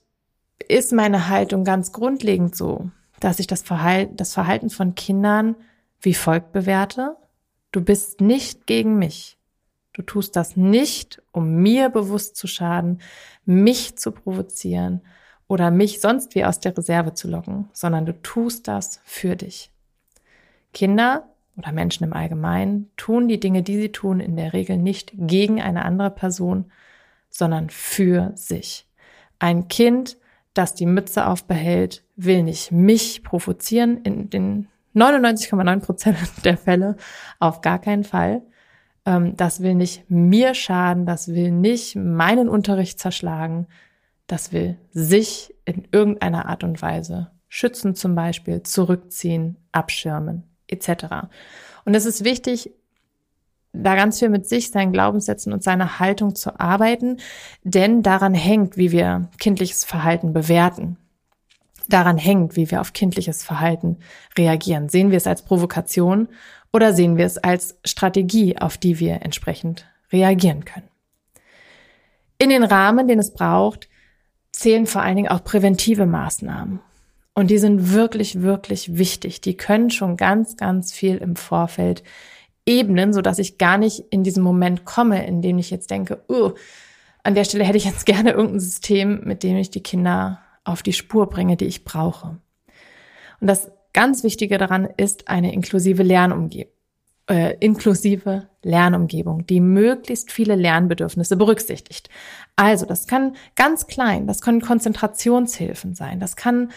[0.68, 5.56] ist meine Haltung ganz grundlegend so, dass ich das Verhalten, das Verhalten von Kindern
[6.04, 7.16] wie folgt bewerte.
[7.72, 9.38] Du bist nicht gegen mich.
[9.92, 13.00] Du tust das nicht, um mir bewusst zu schaden,
[13.44, 15.02] mich zu provozieren
[15.46, 19.70] oder mich sonst wie aus der Reserve zu locken, sondern du tust das für dich.
[20.72, 25.12] Kinder oder Menschen im Allgemeinen tun die Dinge, die sie tun, in der Regel nicht
[25.14, 26.72] gegen eine andere Person,
[27.30, 28.88] sondern für sich.
[29.38, 30.16] Ein Kind,
[30.54, 36.96] das die Mütze aufbehält, will nicht mich provozieren, in den 99,9 Prozent der Fälle
[37.38, 38.42] auf gar keinen Fall.
[39.06, 43.66] Ähm, das will nicht mir schaden, das will nicht meinen Unterricht zerschlagen,
[44.26, 51.28] das will sich in irgendeiner Art und Weise schützen zum Beispiel, zurückziehen, abschirmen etc.
[51.84, 52.72] Und es ist wichtig,
[53.72, 57.18] da ganz viel mit sich, seinen Glaubenssätzen und seiner Haltung zu arbeiten,
[57.62, 60.96] denn daran hängt, wie wir kindliches Verhalten bewerten.
[61.88, 63.98] Daran hängt, wie wir auf kindliches Verhalten
[64.38, 64.88] reagieren.
[64.88, 66.28] Sehen wir es als Provokation
[66.72, 70.88] oder sehen wir es als Strategie, auf die wir entsprechend reagieren können.
[72.38, 73.88] In den Rahmen, den es braucht,
[74.52, 76.80] zählen vor allen Dingen auch präventive Maßnahmen.
[77.34, 79.40] Und die sind wirklich, wirklich wichtig.
[79.40, 82.02] Die können schon ganz, ganz viel im Vorfeld
[82.66, 86.22] Ebenen, so dass ich gar nicht in diesen Moment komme, in dem ich jetzt denke,
[86.28, 86.52] oh,
[87.22, 90.82] an der Stelle hätte ich jetzt gerne irgendein System, mit dem ich die Kinder auf
[90.82, 92.38] die Spur bringe, die ich brauche.
[93.40, 96.72] Und das ganz Wichtige daran ist eine inklusive Lernumgebung.
[97.26, 102.10] Äh, inklusive Lernumgebung, die möglichst viele Lernbedürfnisse berücksichtigt.
[102.54, 106.70] Also, das kann ganz klein, das können Konzentrationshilfen sein, das kann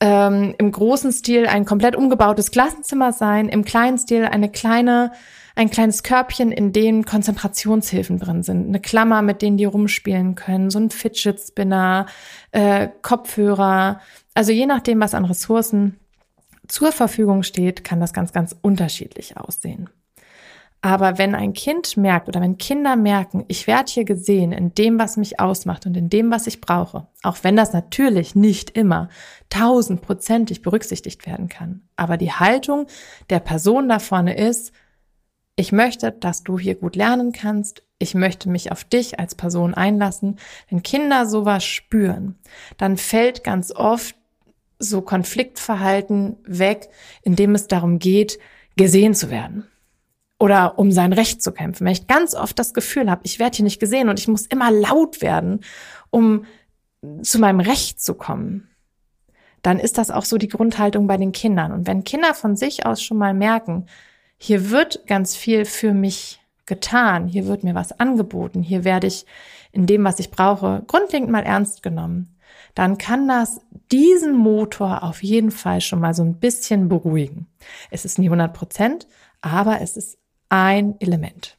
[0.00, 5.12] ähm, im großen Stil ein komplett umgebautes Klassenzimmer sein, im kleinen Stil eine kleine,
[5.54, 8.68] ein kleines Körbchen, in dem Konzentrationshilfen drin sind.
[8.68, 12.06] Eine Klammer, mit denen die rumspielen können, so ein Fidget Spinner,
[12.52, 14.00] äh, Kopfhörer.
[14.34, 15.98] Also je nachdem, was an Ressourcen
[16.68, 19.90] zur Verfügung steht, kann das ganz, ganz unterschiedlich aussehen.
[20.84, 24.98] Aber wenn ein Kind merkt oder wenn Kinder merken, ich werde hier gesehen in dem,
[24.98, 29.08] was mich ausmacht und in dem, was ich brauche, auch wenn das natürlich nicht immer
[29.48, 32.88] tausendprozentig berücksichtigt werden kann, aber die Haltung
[33.30, 34.72] der Person da vorne ist,
[35.56, 37.82] Ich möchte, dass du hier gut lernen kannst.
[37.98, 40.38] Ich möchte mich auf dich als Person einlassen.
[40.68, 42.38] Wenn Kinder sowas spüren,
[42.78, 44.16] dann fällt ganz oft
[44.78, 46.88] so Konfliktverhalten weg,
[47.22, 48.38] indem es darum geht,
[48.76, 49.68] gesehen zu werden
[50.42, 51.84] oder um sein Recht zu kämpfen.
[51.84, 54.46] Wenn ich ganz oft das Gefühl habe, ich werde hier nicht gesehen und ich muss
[54.46, 55.60] immer laut werden,
[56.10, 56.46] um
[57.22, 58.68] zu meinem Recht zu kommen,
[59.62, 61.70] dann ist das auch so die Grundhaltung bei den Kindern.
[61.70, 63.86] Und wenn Kinder von sich aus schon mal merken,
[64.42, 69.24] hier wird ganz viel für mich getan, hier wird mir was angeboten, hier werde ich
[69.70, 72.36] in dem, was ich brauche, grundlegend mal ernst genommen,
[72.74, 73.60] dann kann das
[73.92, 77.46] diesen Motor auf jeden Fall schon mal so ein bisschen beruhigen.
[77.92, 79.06] Es ist nie 100 Prozent,
[79.42, 81.56] aber es ist ein Element.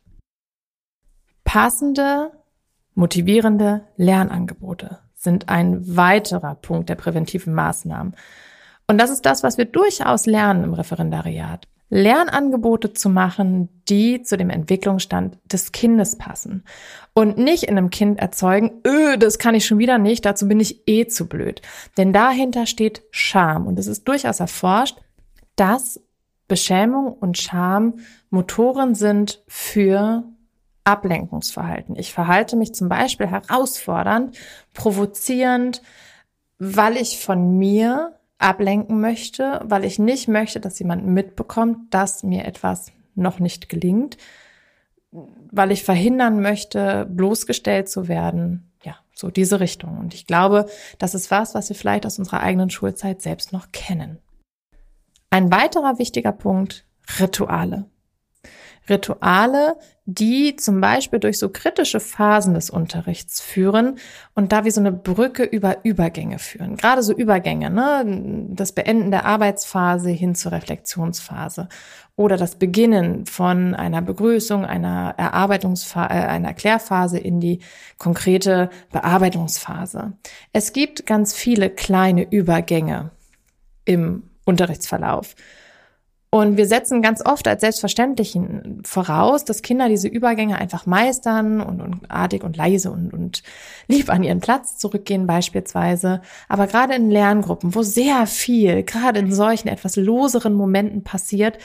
[1.45, 2.31] Passende,
[2.95, 8.13] motivierende Lernangebote sind ein weiterer Punkt der präventiven Maßnahmen.
[8.87, 11.69] Und das ist das, was wir durchaus lernen im Referendariat.
[11.89, 16.63] Lernangebote zu machen, die zu dem Entwicklungsstand des Kindes passen.
[17.13, 20.59] Und nicht in einem Kind erzeugen, öh, das kann ich schon wieder nicht, dazu bin
[20.59, 21.61] ich eh zu blöd.
[21.97, 23.67] Denn dahinter steht Scham.
[23.67, 24.97] Und es ist durchaus erforscht,
[25.55, 26.01] dass
[26.47, 30.23] Beschämung und Scham Motoren sind für
[30.83, 31.95] Ablenkungsverhalten.
[31.95, 34.37] Ich verhalte mich zum Beispiel herausfordernd,
[34.73, 35.81] provozierend,
[36.59, 42.45] weil ich von mir ablenken möchte, weil ich nicht möchte, dass jemand mitbekommt, dass mir
[42.45, 44.17] etwas noch nicht gelingt,
[45.11, 48.71] weil ich verhindern möchte, bloßgestellt zu werden.
[48.83, 49.97] Ja, so diese Richtung.
[49.97, 50.65] Und ich glaube,
[50.97, 54.19] das ist was, was wir vielleicht aus unserer eigenen Schulzeit selbst noch kennen.
[55.29, 56.85] Ein weiterer wichtiger Punkt,
[57.19, 57.85] Rituale.
[58.89, 63.97] Rituale, die zum Beispiel durch so kritische Phasen des Unterrichts führen
[64.35, 66.75] und da wie so eine Brücke über Übergänge führen.
[66.75, 68.47] Gerade so Übergänge, ne?
[68.49, 71.69] das Beenden der Arbeitsphase hin zur Reflexionsphase
[72.17, 77.59] oder das Beginnen von einer Begrüßung, einer Erarbeitungsphase, äh, einer Erklärphase in die
[77.97, 80.13] konkrete Bearbeitungsphase.
[80.51, 83.11] Es gibt ganz viele kleine Übergänge
[83.85, 85.35] im Unterrichtsverlauf.
[86.33, 88.35] Und wir setzen ganz oft als selbstverständlich
[88.83, 93.43] voraus, dass Kinder diese Übergänge einfach meistern und, und artig und leise und, und
[93.87, 96.21] lieb an ihren Platz zurückgehen beispielsweise.
[96.49, 101.59] Aber gerade in Lerngruppen, wo sehr viel, gerade in solchen etwas loseren Momenten passiert,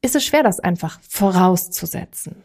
[0.00, 2.36] ist es schwer, das einfach vorauszusetzen.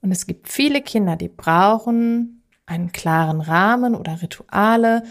[0.00, 5.02] Und es gibt viele Kinder, die brauchen einen klaren Rahmen oder Rituale,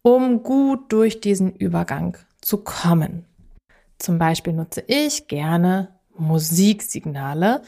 [0.00, 3.26] um gut durch diesen Übergang zu kommen.
[3.98, 7.62] Zum Beispiel nutze ich gerne Musiksignale,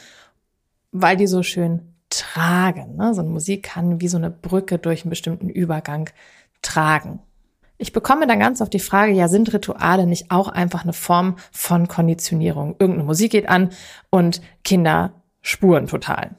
[0.93, 2.97] weil die so schön tragen.
[2.97, 3.15] Ne?
[3.15, 6.11] So eine Musik kann wie so eine Brücke durch einen bestimmten Übergang
[6.63, 7.21] tragen.
[7.77, 11.37] Ich bekomme dann ganz oft die Frage, ja, sind Rituale nicht auch einfach eine Form
[11.53, 12.75] von Konditionierung?
[12.79, 13.71] Irgendeine Musik geht an
[14.11, 15.13] und Kinder
[15.43, 16.35] spuren total.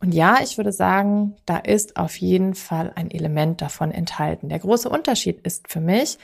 [0.00, 4.48] Und ja, ich würde sagen, da ist auf jeden Fall ein Element davon enthalten.
[4.48, 6.18] Der große Unterschied ist für mich,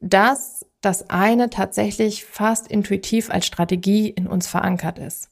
[0.00, 5.30] dass das eine tatsächlich fast intuitiv als Strategie in uns verankert ist.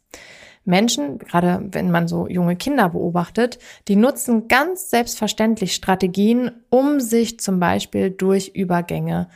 [0.64, 3.58] Menschen, gerade wenn man so junge Kinder beobachtet,
[3.88, 9.28] die nutzen ganz selbstverständlich Strategien, um sich zum Beispiel durch Übergänge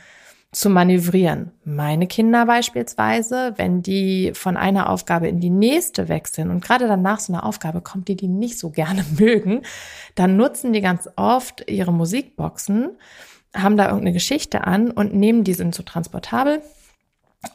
[0.51, 1.51] zu manövrieren.
[1.65, 7.19] Meine Kinder beispielsweise, wenn die von einer Aufgabe in die nächste wechseln und gerade danach
[7.19, 9.63] so eine Aufgabe kommt, die die nicht so gerne mögen,
[10.15, 12.91] dann nutzen die ganz oft ihre Musikboxen
[13.55, 16.61] haben da irgendeine Geschichte an und nehmen, die sind so transportabel.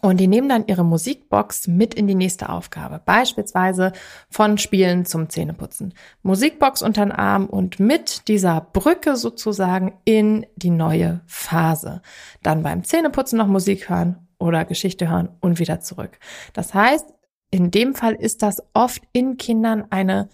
[0.02, 3.00] Und die nehmen dann ihre Musikbox mit in die nächste Aufgabe.
[3.04, 3.92] Beispielsweise
[4.28, 5.94] von Spielen zum Zähneputzen.
[6.22, 12.02] Musikbox unter den Arm und mit dieser Brücke sozusagen in die neue Phase.
[12.42, 16.18] Dann beim Zähneputzen noch Musik hören oder Geschichte hören und wieder zurück.
[16.52, 17.06] Das heißt,
[17.50, 20.28] in dem Fall ist das oft in Kindern eine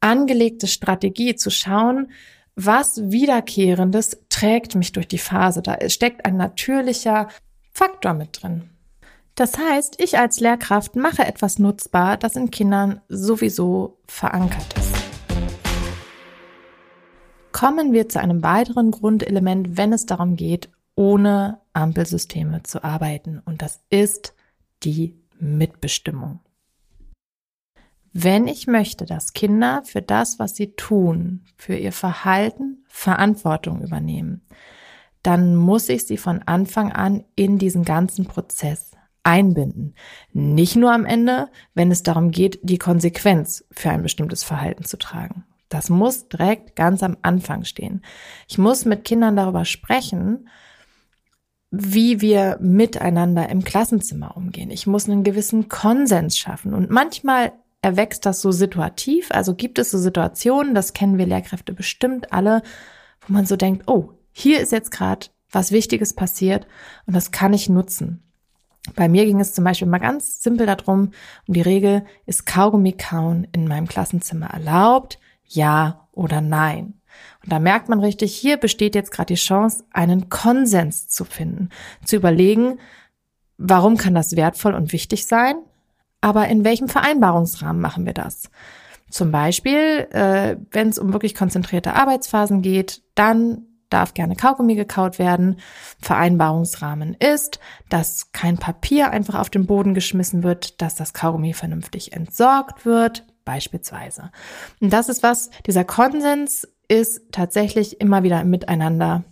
[0.00, 2.10] angelegte Strategie zu schauen,
[2.56, 5.62] was Wiederkehrendes trägt mich durch die Phase.
[5.62, 7.28] Da steckt ein natürlicher
[7.72, 8.70] Faktor mit drin.
[9.34, 14.94] Das heißt, ich als Lehrkraft mache etwas nutzbar, das in Kindern sowieso verankert ist.
[17.50, 23.42] Kommen wir zu einem weiteren Grundelement, wenn es darum geht, ohne Ampelsysteme zu arbeiten.
[23.44, 24.34] Und das ist
[24.84, 26.40] die Mitbestimmung.
[28.16, 34.46] Wenn ich möchte, dass Kinder für das, was sie tun, für ihr Verhalten Verantwortung übernehmen,
[35.24, 38.92] dann muss ich sie von Anfang an in diesen ganzen Prozess
[39.24, 39.96] einbinden.
[40.32, 44.96] Nicht nur am Ende, wenn es darum geht, die Konsequenz für ein bestimmtes Verhalten zu
[44.96, 45.44] tragen.
[45.68, 48.04] Das muss direkt ganz am Anfang stehen.
[48.46, 50.48] Ich muss mit Kindern darüber sprechen,
[51.72, 54.70] wie wir miteinander im Klassenzimmer umgehen.
[54.70, 56.74] Ich muss einen gewissen Konsens schaffen.
[56.74, 57.52] Und manchmal
[57.84, 59.30] erwächst das so situativ.
[59.30, 62.62] Also gibt es so Situationen, das kennen wir Lehrkräfte bestimmt alle,
[63.26, 66.66] wo man so denkt, oh, hier ist jetzt gerade was Wichtiges passiert
[67.06, 68.22] und das kann ich nutzen.
[68.96, 71.12] Bei mir ging es zum Beispiel mal ganz simpel darum,
[71.46, 75.18] um die Regel, ist Kaugummi kauen in meinem Klassenzimmer erlaubt?
[75.46, 76.94] Ja oder nein?
[77.42, 81.68] Und da merkt man richtig, hier besteht jetzt gerade die Chance, einen Konsens zu finden,
[82.04, 82.78] zu überlegen,
[83.58, 85.56] warum kann das wertvoll und wichtig sein,
[86.24, 88.50] aber in welchem Vereinbarungsrahmen machen wir das?
[89.10, 95.18] Zum Beispiel, äh, wenn es um wirklich konzentrierte Arbeitsphasen geht, dann darf gerne Kaugummi gekaut
[95.18, 95.58] werden.
[96.00, 97.60] Vereinbarungsrahmen ist,
[97.90, 103.26] dass kein Papier einfach auf den Boden geschmissen wird, dass das Kaugummi vernünftig entsorgt wird,
[103.44, 104.30] beispielsweise.
[104.80, 109.24] Und das ist was, dieser Konsens ist tatsächlich immer wieder miteinander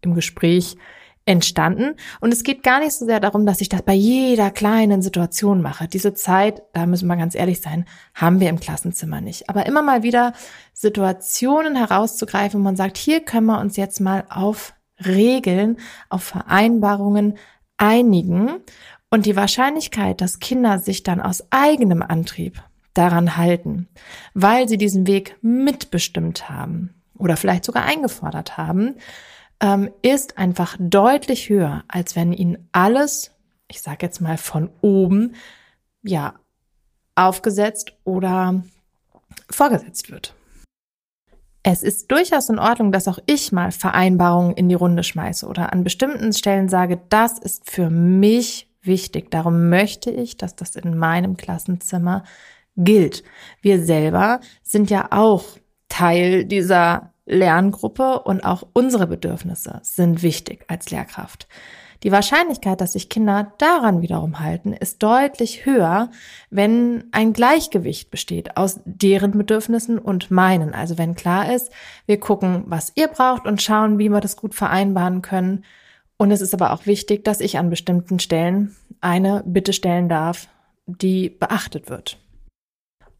[0.00, 0.76] im Gespräch
[1.26, 1.96] entstanden.
[2.20, 5.62] Und es geht gar nicht so sehr darum, dass ich das bei jeder kleinen Situation
[5.62, 5.88] mache.
[5.88, 9.48] Diese Zeit, da müssen wir ganz ehrlich sein, haben wir im Klassenzimmer nicht.
[9.48, 10.34] Aber immer mal wieder
[10.72, 15.78] Situationen herauszugreifen, wo man sagt, hier können wir uns jetzt mal auf Regeln,
[16.10, 17.38] auf Vereinbarungen
[17.78, 18.60] einigen.
[19.10, 22.62] Und die Wahrscheinlichkeit, dass Kinder sich dann aus eigenem Antrieb
[22.94, 23.88] daran halten,
[24.34, 28.96] weil sie diesen Weg mitbestimmt haben oder vielleicht sogar eingefordert haben,
[29.64, 33.30] ähm, ist einfach deutlich höher, als wenn ihnen alles,
[33.66, 35.36] ich sage jetzt mal von oben,
[36.02, 36.34] ja,
[37.14, 38.62] aufgesetzt oder
[39.50, 40.34] vorgesetzt wird.
[41.62, 45.72] Es ist durchaus in Ordnung, dass auch ich mal Vereinbarungen in die Runde schmeiße oder
[45.72, 49.30] an bestimmten Stellen sage, das ist für mich wichtig.
[49.30, 52.24] Darum möchte ich, dass das in meinem Klassenzimmer
[52.76, 53.24] gilt.
[53.62, 55.44] Wir selber sind ja auch
[55.88, 61.48] Teil dieser Lerngruppe und auch unsere Bedürfnisse sind wichtig als Lehrkraft.
[62.02, 66.10] Die Wahrscheinlichkeit, dass sich Kinder daran wiederum halten, ist deutlich höher,
[66.50, 70.74] wenn ein Gleichgewicht besteht aus deren Bedürfnissen und meinen.
[70.74, 71.72] Also wenn klar ist,
[72.04, 75.64] wir gucken, was ihr braucht und schauen, wie wir das gut vereinbaren können.
[76.18, 80.48] Und es ist aber auch wichtig, dass ich an bestimmten Stellen eine Bitte stellen darf,
[80.86, 82.18] die beachtet wird.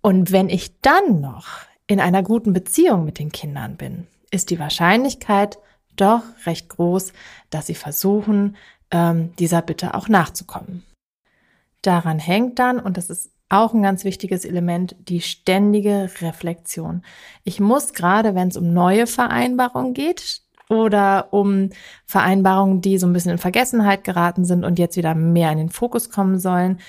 [0.03, 1.47] Und wenn ich dann noch
[1.87, 5.59] in einer guten Beziehung mit den Kindern bin, ist die Wahrscheinlichkeit
[5.97, 7.13] doch recht groß,
[7.51, 8.57] dass sie versuchen,
[8.91, 10.85] ähm, dieser Bitte auch nachzukommen.
[11.83, 17.03] Daran hängt dann, und das ist auch ein ganz wichtiges Element, die ständige Reflexion.
[17.45, 21.71] Ich muss gerade, wenn es um neue Vereinbarungen geht oder um
[22.07, 25.69] Vereinbarungen, die so ein bisschen in Vergessenheit geraten sind und jetzt wieder mehr in den
[25.69, 26.81] Fokus kommen sollen,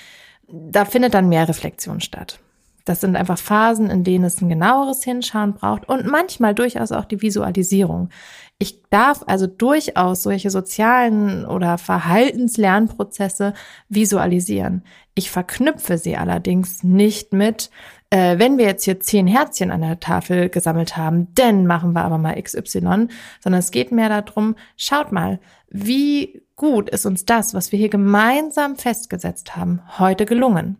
[0.48, 2.40] da findet dann mehr Reflexion statt.
[2.86, 7.04] Das sind einfach Phasen, in denen es ein genaueres Hinschauen braucht und manchmal durchaus auch
[7.04, 8.10] die Visualisierung.
[8.58, 13.54] Ich darf also durchaus solche sozialen oder Verhaltenslernprozesse
[13.88, 14.84] visualisieren.
[15.16, 17.70] Ich verknüpfe sie allerdings nicht mit,
[18.10, 22.04] äh, wenn wir jetzt hier zehn Herzchen an der Tafel gesammelt haben, dann machen wir
[22.04, 23.08] aber mal XY,
[23.40, 27.88] sondern es geht mehr darum, schaut mal, wie gut ist uns das, was wir hier
[27.88, 30.76] gemeinsam festgesetzt haben, heute gelungen.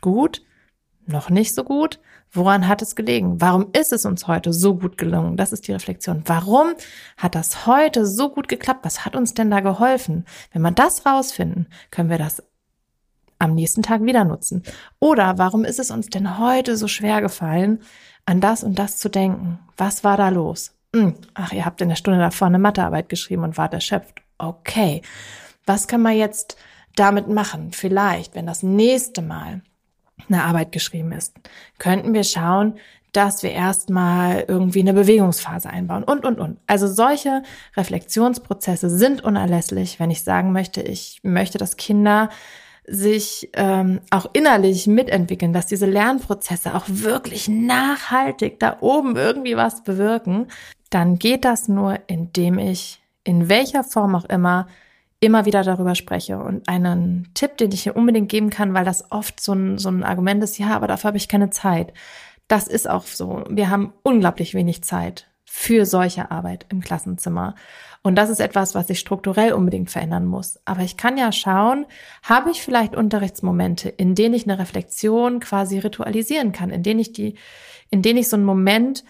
[0.00, 0.42] Gut,
[1.06, 2.00] noch nicht so gut?
[2.32, 3.40] Woran hat es gelegen?
[3.40, 5.36] Warum ist es uns heute so gut gelungen?
[5.36, 6.22] Das ist die Reflexion.
[6.26, 6.74] Warum
[7.16, 8.84] hat das heute so gut geklappt?
[8.84, 10.24] Was hat uns denn da geholfen?
[10.52, 12.42] Wenn wir das rausfinden, können wir das
[13.38, 14.62] am nächsten Tag wieder nutzen.
[14.98, 17.80] Oder warum ist es uns denn heute so schwer gefallen,
[18.26, 19.58] an das und das zu denken?
[19.76, 20.74] Was war da los?
[20.94, 24.22] Hm, ach, ihr habt in der Stunde davor eine Mathearbeit geschrieben und wart erschöpft.
[24.38, 25.02] Okay.
[25.66, 26.56] Was können wir jetzt
[26.96, 27.72] damit machen?
[27.72, 29.62] Vielleicht, wenn das nächste Mal
[30.28, 31.34] eine Arbeit geschrieben ist,
[31.78, 32.74] könnten wir schauen,
[33.12, 36.58] dass wir erstmal irgendwie eine Bewegungsphase einbauen und, und, und.
[36.66, 37.42] Also solche
[37.76, 42.28] Reflexionsprozesse sind unerlässlich, wenn ich sagen möchte, ich möchte, dass Kinder
[42.86, 49.84] sich ähm, auch innerlich mitentwickeln, dass diese Lernprozesse auch wirklich nachhaltig da oben irgendwie was
[49.84, 50.48] bewirken,
[50.90, 54.66] dann geht das nur, indem ich in welcher Form auch immer
[55.24, 56.38] immer wieder darüber spreche.
[56.38, 59.88] Und einen Tipp, den ich hier unbedingt geben kann, weil das oft so ein, so
[59.88, 61.92] ein Argument ist, ja, aber dafür habe ich keine Zeit.
[62.48, 63.44] Das ist auch so.
[63.48, 67.54] Wir haben unglaublich wenig Zeit für solche Arbeit im Klassenzimmer.
[68.02, 70.60] Und das ist etwas, was ich strukturell unbedingt verändern muss.
[70.64, 71.86] Aber ich kann ja schauen,
[72.22, 77.12] habe ich vielleicht Unterrichtsmomente, in denen ich eine Reflexion quasi ritualisieren kann, in denen ich
[77.12, 77.36] die,
[77.88, 79.04] in denen ich so einen Moment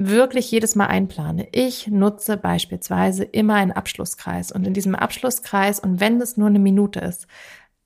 [0.00, 1.46] wirklich jedes Mal einplane.
[1.52, 6.58] Ich nutze beispielsweise immer einen Abschlusskreis und in diesem Abschlusskreis und wenn es nur eine
[6.58, 7.26] Minute ist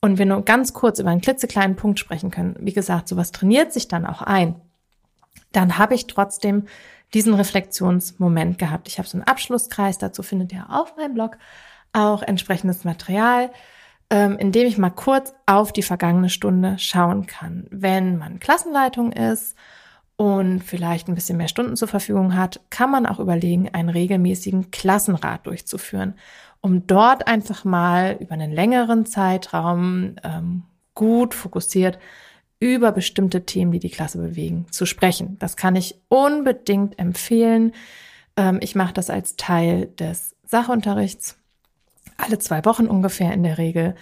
[0.00, 3.72] und wir nur ganz kurz über einen klitzekleinen Punkt sprechen können, wie gesagt, sowas trainiert
[3.72, 4.54] sich dann auch ein,
[5.50, 6.66] dann habe ich trotzdem
[7.14, 8.86] diesen Reflexionsmoment gehabt.
[8.86, 11.36] Ich habe so einen Abschlusskreis, dazu findet ihr auf meinem Blog
[11.92, 13.50] auch entsprechendes Material,
[14.08, 17.66] ähm, in dem ich mal kurz auf die vergangene Stunde schauen kann.
[17.70, 19.56] Wenn man Klassenleitung ist
[20.16, 24.70] und vielleicht ein bisschen mehr Stunden zur Verfügung hat, kann man auch überlegen, einen regelmäßigen
[24.70, 26.14] Klassenrat durchzuführen,
[26.60, 30.62] um dort einfach mal über einen längeren Zeitraum ähm,
[30.94, 31.98] gut fokussiert
[32.60, 35.36] über bestimmte Themen, die die Klasse bewegen, zu sprechen.
[35.38, 37.72] Das kann ich unbedingt empfehlen.
[38.36, 41.36] Ähm, ich mache das als Teil des Sachunterrichts
[42.16, 43.94] alle zwei Wochen ungefähr in der Regel.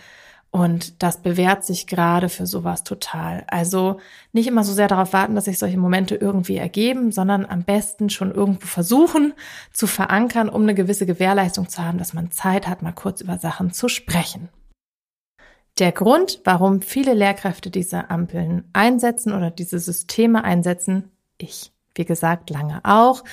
[0.55, 3.45] Und das bewährt sich gerade für sowas total.
[3.47, 4.01] Also
[4.33, 8.11] nicht immer so sehr darauf warten, dass sich solche Momente irgendwie ergeben, sondern am besten
[8.11, 9.33] schon irgendwo versuchen
[9.73, 13.39] zu verankern, um eine gewisse Gewährleistung zu haben, dass man Zeit hat, mal kurz über
[13.39, 14.51] Sachen zu sprechen.
[15.79, 22.51] Der Grund, warum viele Lehrkräfte diese Ampeln einsetzen oder diese Systeme einsetzen, ich, wie gesagt,
[22.51, 23.25] lange auch,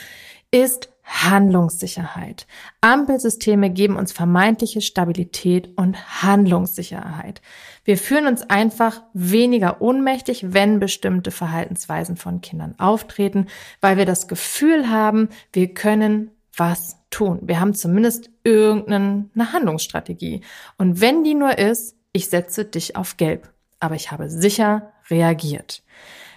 [0.52, 2.46] ist Handlungssicherheit.
[2.82, 7.42] Ampelsysteme geben uns vermeintliche Stabilität und Handlungssicherheit.
[7.84, 13.48] Wir fühlen uns einfach weniger ohnmächtig, wenn bestimmte Verhaltensweisen von Kindern auftreten,
[13.82, 17.40] weil wir das Gefühl haben, wir können was tun.
[17.42, 20.42] Wir haben zumindest irgendeine Handlungsstrategie.
[20.78, 23.50] Und wenn die nur ist, ich setze dich auf Gelb,
[23.80, 25.84] aber ich habe sicher reagiert.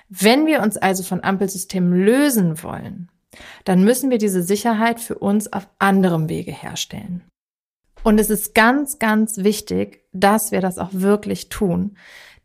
[0.09, 3.11] Wenn wir uns also von Ampelsystemen lösen wollen,
[3.65, 7.23] dann müssen wir diese Sicherheit für uns auf anderem Wege herstellen.
[8.03, 11.97] Und es ist ganz, ganz wichtig, dass wir das auch wirklich tun.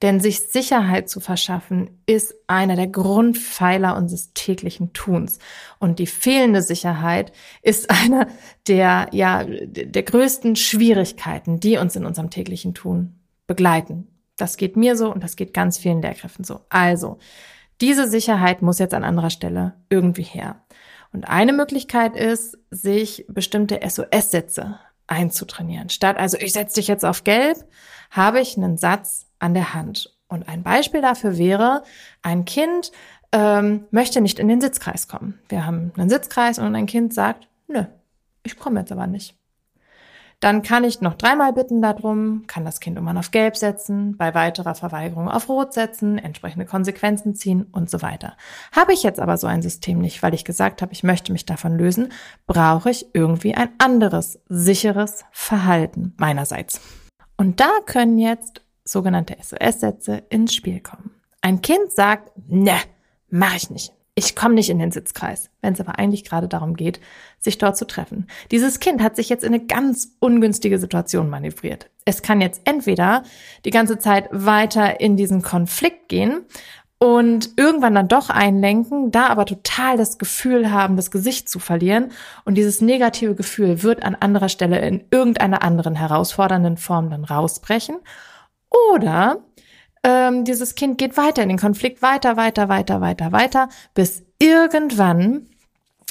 [0.04, 5.40] Denn sich Sicherheit zu verschaffen, ist einer der Grundpfeiler unseres täglichen Tuns.
[5.80, 7.32] Und die fehlende Sicherheit
[7.64, 8.28] ist einer
[8.68, 14.08] der, ja, der größten Schwierigkeiten, die uns in unserem täglichen Tun begleiten.
[14.36, 16.60] Das geht mir so und das geht ganz vielen Lehrkräften so.
[16.70, 17.18] Also,
[17.82, 20.62] diese Sicherheit muss jetzt an anderer Stelle irgendwie her.
[21.14, 25.90] Und eine Möglichkeit ist, sich bestimmte SOS-Sätze einzutrainieren.
[25.90, 27.66] Statt also, ich setze dich jetzt auf Gelb,
[28.12, 30.14] habe ich einen Satz an der Hand.
[30.28, 31.84] Und ein Beispiel dafür wäre,
[32.22, 32.92] ein Kind
[33.32, 35.40] ähm, möchte nicht in den Sitzkreis kommen.
[35.48, 37.86] Wir haben einen Sitzkreis und ein Kind sagt, nö,
[38.44, 39.38] ich komme jetzt aber nicht.
[40.40, 44.36] Dann kann ich noch dreimal bitten darum, kann das Kind immer auf Gelb setzen, bei
[44.36, 48.38] weiterer Verweigerung auf Rot setzen, entsprechende Konsequenzen ziehen und so weiter.
[48.72, 51.46] Habe ich jetzt aber so ein System nicht, weil ich gesagt habe, ich möchte mich
[51.48, 52.14] davon lösen,
[52.46, 56.82] brauche ich irgendwie ein anderes, sicheres Verhalten meinerseits.
[57.36, 61.16] Und da können jetzt sogenannte SOS-Sätze ins Spiel kommen.
[61.42, 62.78] Ein Kind sagt, ne,
[63.30, 66.76] mach ich nicht ich komme nicht in den Sitzkreis, wenn es aber eigentlich gerade darum
[66.76, 67.00] geht,
[67.38, 68.26] sich dort zu treffen.
[68.50, 71.92] Dieses Kind hat sich jetzt in eine ganz ungünstige Situation manövriert.
[72.04, 73.22] Es kann jetzt entweder
[73.64, 76.46] die ganze Zeit weiter in diesen Konflikt gehen
[76.98, 82.12] und irgendwann dann doch einlenken, da aber total das Gefühl haben, das Gesicht zu verlieren.
[82.44, 87.98] Und dieses negative Gefühl wird an anderer Stelle in irgendeiner anderen herausfordernden Form dann rausbrechen.
[88.96, 89.44] Oder
[90.04, 95.48] ähm, dieses Kind geht weiter in den Konflikt, weiter, weiter, weiter, weiter, weiter, bis irgendwann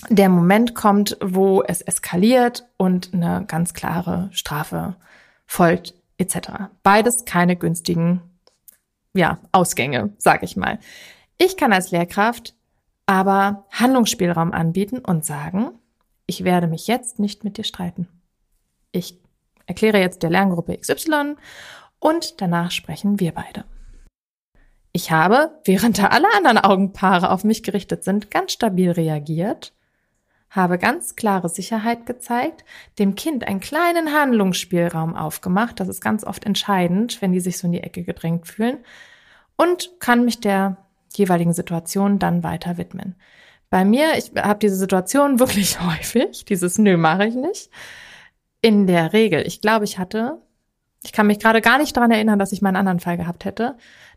[0.09, 4.97] der Moment kommt, wo es eskaliert und eine ganz klare Strafe
[5.47, 6.37] folgt, etc.
[6.83, 8.21] Beides keine günstigen
[9.15, 10.79] ja, Ausgänge, sage ich mal.
[11.39, 12.55] Ich kann als Lehrkraft
[13.07, 15.71] aber Handlungsspielraum anbieten und sagen,
[16.27, 18.09] ich werde mich jetzt nicht mit dir streiten.
[18.91, 19.19] Ich
[19.67, 21.37] erkläre jetzt der Lerngruppe XY
[22.01, 23.65] und danach sprechen wir beide.
[24.97, 29.75] Ich habe, während da alle anderen Augenpaare auf mich gerichtet sind, ganz stabil reagiert,
[30.49, 32.65] habe ganz klare Sicherheit gezeigt,
[32.99, 37.67] dem Kind einen kleinen Handlungsspielraum aufgemacht, das ist ganz oft entscheidend, wenn die sich so
[37.67, 38.79] in die Ecke gedrängt fühlen,
[39.57, 40.79] und kann mich der
[41.15, 43.17] jeweiligen Situation dann weiter widmen.
[43.69, 47.69] Bei mir, ich habe diese Situation wirklich häufig, dieses Nö mache ich nicht.
[48.63, 50.41] In der Regel, ich glaube, ich hatte,
[51.05, 53.45] ich kann mich gerade gar nicht daran erinnern, dass ich mal einen anderen Fall gehabt
[53.45, 53.77] hätte,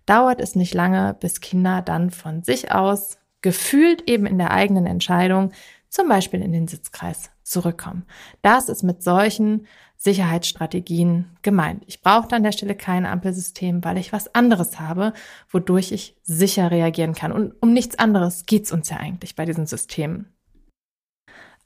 [0.09, 4.85] dauert es nicht lange, bis Kinder dann von sich aus, gefühlt eben in der eigenen
[4.85, 5.51] Entscheidung,
[5.87, 8.05] zum Beispiel in den Sitzkreis zurückkommen.
[8.41, 11.83] Das ist mit solchen Sicherheitsstrategien gemeint.
[11.87, 15.13] Ich brauche an der Stelle kein Ampelsystem, weil ich was anderes habe,
[15.49, 17.31] wodurch ich sicher reagieren kann.
[17.31, 20.33] Und um nichts anderes geht's uns ja eigentlich bei diesen Systemen.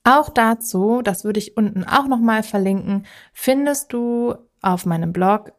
[0.04, 5.54] Auch dazu, das würde ich unten auch nochmal verlinken, findest du auf meinem Blog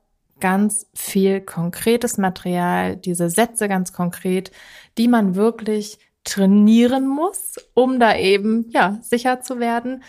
[0.45, 4.51] ganz viel konkretes Material, diese Sätze ganz konkret,
[4.99, 10.03] die man wirklich trainieren muss, um da eben ja sicher zu werden.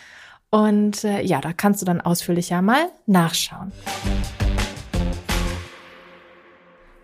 [0.50, 3.72] Und äh, ja, da kannst du dann ausführlicher mal nachschauen.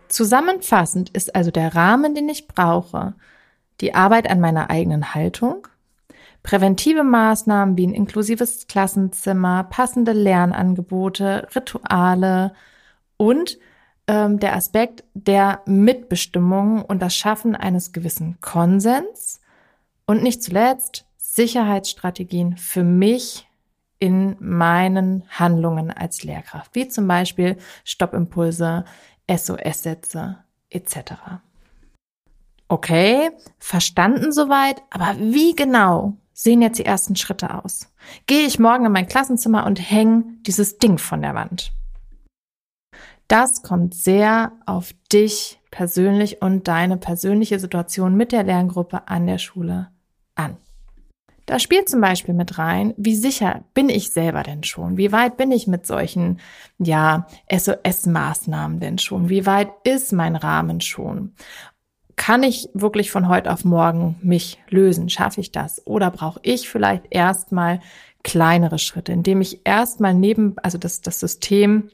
[0.09, 3.13] Zusammenfassend ist also der Rahmen, den ich brauche,
[3.79, 5.69] die Arbeit an meiner eigenen Haltung,
[6.43, 12.51] Präventive Maßnahmen wie ein inklusives Klassenzimmer, passende Lernangebote, Rituale
[13.21, 13.59] und
[14.07, 19.41] ähm, der Aspekt der Mitbestimmung und das Schaffen eines gewissen Konsens
[20.07, 23.47] und nicht zuletzt Sicherheitsstrategien für mich
[23.99, 28.85] in meinen Handlungen als Lehrkraft, wie zum Beispiel Stoppimpulse,
[29.29, 30.37] SOS-Sätze
[30.71, 31.13] etc.
[32.69, 37.93] Okay, verstanden soweit, aber wie genau sehen jetzt die ersten Schritte aus?
[38.25, 41.71] Gehe ich morgen in mein Klassenzimmer und hänge dieses Ding von der Wand?
[43.31, 49.37] Das kommt sehr auf dich persönlich und deine persönliche Situation mit der Lerngruppe an der
[49.37, 49.87] Schule
[50.35, 50.57] an.
[51.45, 54.97] Da spielt zum Beispiel mit rein, wie sicher bin ich selber denn schon?
[54.97, 56.41] Wie weit bin ich mit solchen,
[56.77, 59.29] ja, SOS-Maßnahmen denn schon?
[59.29, 61.33] Wie weit ist mein Rahmen schon?
[62.17, 65.07] Kann ich wirklich von heute auf morgen mich lösen?
[65.07, 65.87] Schaffe ich das?
[65.87, 67.79] Oder brauche ich vielleicht erstmal
[68.25, 71.91] kleinere Schritte, indem ich erstmal neben, also das, das System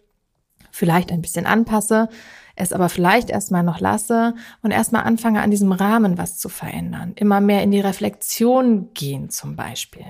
[0.77, 2.09] vielleicht ein bisschen anpasse,
[2.55, 7.13] es aber vielleicht erstmal noch lasse und erstmal anfange an diesem Rahmen was zu verändern,
[7.15, 10.05] immer mehr in die Reflexion gehen zum Beispiel.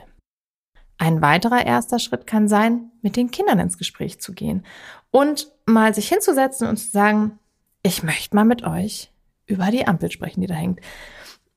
[0.97, 4.65] Ein weiterer erster Schritt kann sein, mit den Kindern ins Gespräch zu gehen
[5.11, 7.39] und mal sich hinzusetzen und zu sagen,
[7.84, 9.11] ich möchte mal mit euch
[9.45, 10.82] über die Ampel sprechen, die da hängt.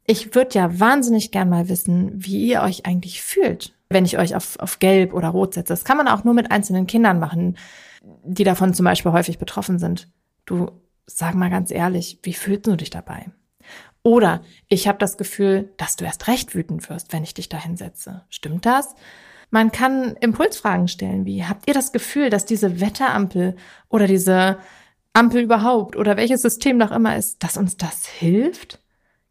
[0.07, 4.35] Ich würde ja wahnsinnig gern mal wissen, wie ihr euch eigentlich fühlt, wenn ich euch
[4.37, 5.73] auf, auf Gelb oder Rot setze.
[5.73, 7.57] Das kann man auch nur mit einzelnen Kindern machen,
[8.01, 10.09] die davon zum Beispiel häufig betroffen sind.
[10.47, 10.71] Du
[11.07, 13.27] sag mal ganz ehrlich, wie fühlst du dich dabei?
[14.03, 17.59] Oder ich habe das Gefühl, dass du erst recht wütend wirst, wenn ich dich da
[17.59, 18.25] hinsetze.
[18.31, 18.95] Stimmt das?
[19.51, 23.57] Man kann Impulsfragen stellen wie, habt ihr das Gefühl, dass diese Wetterampel
[23.89, 24.59] oder diese
[25.13, 28.81] Ampel überhaupt oder welches System noch immer ist, dass uns das hilft?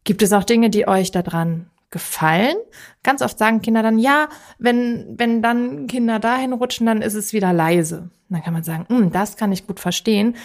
[0.04, 2.56] Gibt es auch Dinge, die euch daran gefallen?
[3.02, 7.32] Ganz oft sagen Kinder dann, ja, wenn, wenn dann Kinder dahin rutschen, dann ist es
[7.32, 8.10] wieder leise.
[8.30, 10.36] Dann kann man sagen, hm, das kann ich gut verstehen.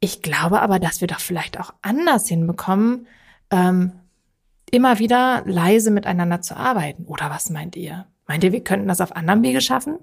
[0.00, 3.06] Ich glaube aber, dass wir doch vielleicht auch anders hinbekommen,
[3.50, 3.92] ähm,
[4.70, 7.04] immer wieder leise miteinander zu arbeiten.
[7.04, 8.06] Oder was meint ihr?
[8.26, 9.98] Meint ihr, wir könnten das auf anderem Wege schaffen?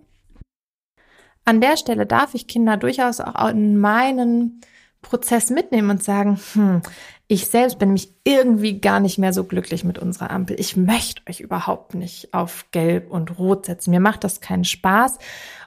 [1.45, 4.61] An der Stelle darf ich Kinder durchaus auch in meinen
[5.01, 6.81] Prozess mitnehmen und sagen, hm,
[7.27, 10.59] ich selbst bin mich irgendwie gar nicht mehr so glücklich mit unserer Ampel.
[10.59, 13.91] Ich möchte euch überhaupt nicht auf Gelb und Rot setzen.
[13.91, 15.17] Mir macht das keinen Spaß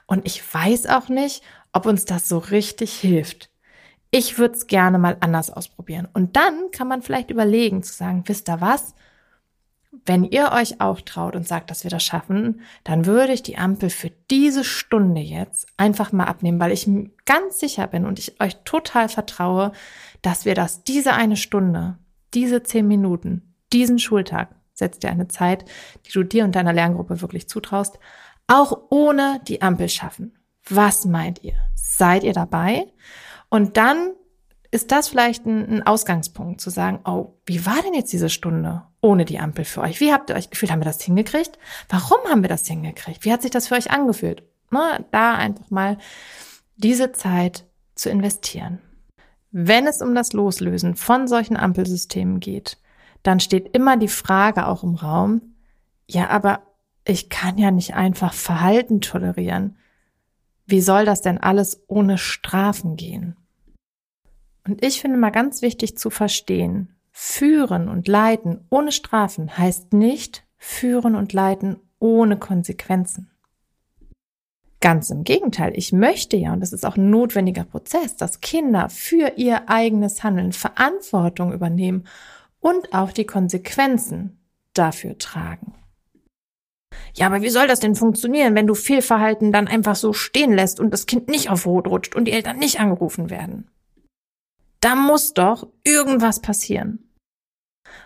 [0.05, 3.49] und ich weiß auch nicht, ob uns das so richtig hilft
[4.13, 6.07] ich würde es gerne mal anders ausprobieren.
[6.13, 8.93] Und dann kann man vielleicht überlegen zu sagen, wisst ihr was?
[10.05, 13.57] Wenn ihr euch auch traut und sagt, dass wir das schaffen, dann würde ich die
[13.57, 16.89] Ampel für diese Stunde jetzt einfach mal abnehmen, weil ich
[17.25, 19.71] ganz sicher bin und ich euch total vertraue,
[20.21, 21.97] dass wir das diese eine Stunde,
[22.33, 25.65] diese zehn Minuten, diesen Schultag, setzt dir eine Zeit,
[26.05, 27.97] die du dir und deiner Lerngruppe wirklich zutraust,
[28.47, 30.37] auch ohne die Ampel schaffen.
[30.67, 31.55] Was meint ihr?
[31.75, 32.87] Seid ihr dabei?
[33.49, 34.13] Und dann
[34.73, 38.81] ist das vielleicht ein, ein, Ausgangspunkt zu sagen, oh, wie war denn jetzt diese Stunde
[39.01, 39.99] ohne die Ampel für euch?
[39.99, 40.71] Wie habt ihr euch gefühlt?
[40.71, 41.59] Haben wir das hingekriegt?
[41.89, 43.23] Warum haben wir das hingekriegt?
[43.23, 44.41] Wie hat sich das für euch angefühlt?
[44.71, 45.99] Na, da einfach mal
[46.75, 48.79] diese Zeit zu investieren.
[49.51, 52.79] Wenn es um das Loslösen von solchen Ampelsystemen geht,
[53.21, 55.53] dann steht immer die Frage auch im Raum,
[56.07, 56.63] ja, aber
[57.05, 59.77] ich kann ja nicht einfach Verhalten tolerieren.
[60.65, 63.37] Wie soll das denn alles ohne Strafen gehen?
[64.67, 70.45] Und ich finde mal ganz wichtig zu verstehen, führen und leiten ohne Strafen heißt nicht
[70.57, 73.29] führen und leiten ohne Konsequenzen.
[74.79, 78.89] Ganz im Gegenteil, ich möchte ja, und das ist auch ein notwendiger Prozess, dass Kinder
[78.89, 82.05] für ihr eigenes Handeln Verantwortung übernehmen
[82.59, 84.39] und auch die Konsequenzen
[84.73, 85.75] dafür tragen.
[87.15, 90.79] Ja, aber wie soll das denn funktionieren, wenn du Fehlverhalten dann einfach so stehen lässt
[90.79, 93.69] und das Kind nicht auf Rot rutscht und die Eltern nicht angerufen werden?
[94.83, 97.07] Da muss doch irgendwas passieren.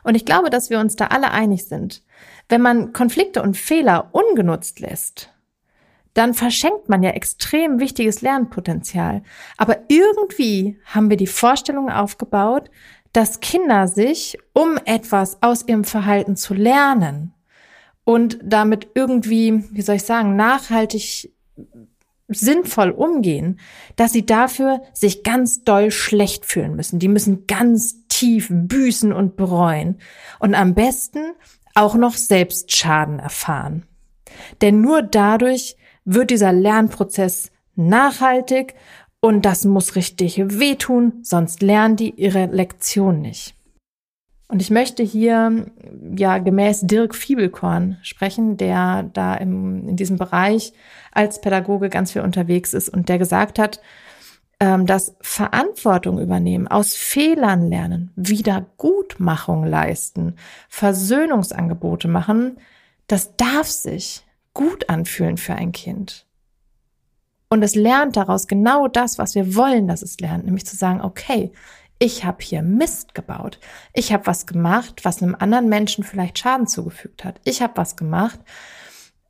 [0.03, 2.03] Und ich glaube, dass wir uns da alle einig sind.
[2.49, 5.33] Wenn man Konflikte und Fehler ungenutzt lässt,
[6.13, 9.23] dann verschenkt man ja extrem wichtiges Lernpotenzial.
[9.57, 12.69] Aber irgendwie haben wir die Vorstellung aufgebaut,
[13.11, 17.33] dass Kinder sich, um etwas aus ihrem Verhalten zu lernen
[18.03, 21.33] und damit irgendwie, wie soll ich sagen, nachhaltig
[22.27, 23.59] sinnvoll umgehen,
[23.95, 26.99] dass sie dafür sich ganz doll schlecht fühlen müssen.
[26.99, 29.99] Die müssen ganz tief büßen und bereuen
[30.39, 31.33] und am besten
[31.73, 33.85] auch noch selbst Schaden erfahren.
[34.61, 38.75] Denn nur dadurch wird dieser Lernprozess nachhaltig
[39.19, 43.56] und das muss richtig wehtun, sonst lernen die ihre Lektion nicht.
[44.49, 45.65] Und ich möchte hier
[46.15, 50.73] ja gemäß Dirk Fiebelkorn sprechen, der da im, in diesem Bereich
[51.11, 53.81] als Pädagoge ganz viel unterwegs ist und der gesagt hat,
[54.59, 60.35] ähm, dass Verantwortung übernehmen, aus Fehlern lernen, Wiedergutmachung leisten,
[60.69, 62.57] Versöhnungsangebote machen,
[63.07, 66.25] das darf sich gut anfühlen für ein Kind.
[67.49, 71.01] Und es lernt daraus genau das, was wir wollen, dass es lernt, nämlich zu sagen,
[71.01, 71.51] okay,
[71.99, 73.59] ich habe hier Mist gebaut.
[73.93, 77.39] Ich habe was gemacht, was einem anderen Menschen vielleicht Schaden zugefügt hat.
[77.43, 78.39] Ich habe was gemacht,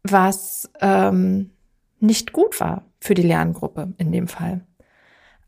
[0.04, 1.52] was ähm,
[2.00, 4.62] nicht gut war für die Lerngruppe in dem Fall.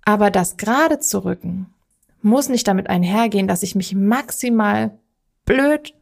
[0.05, 1.73] Aber das gerade zu rücken
[2.21, 4.97] muss nicht damit einhergehen, dass ich mich maximal
[5.45, 5.93] blöd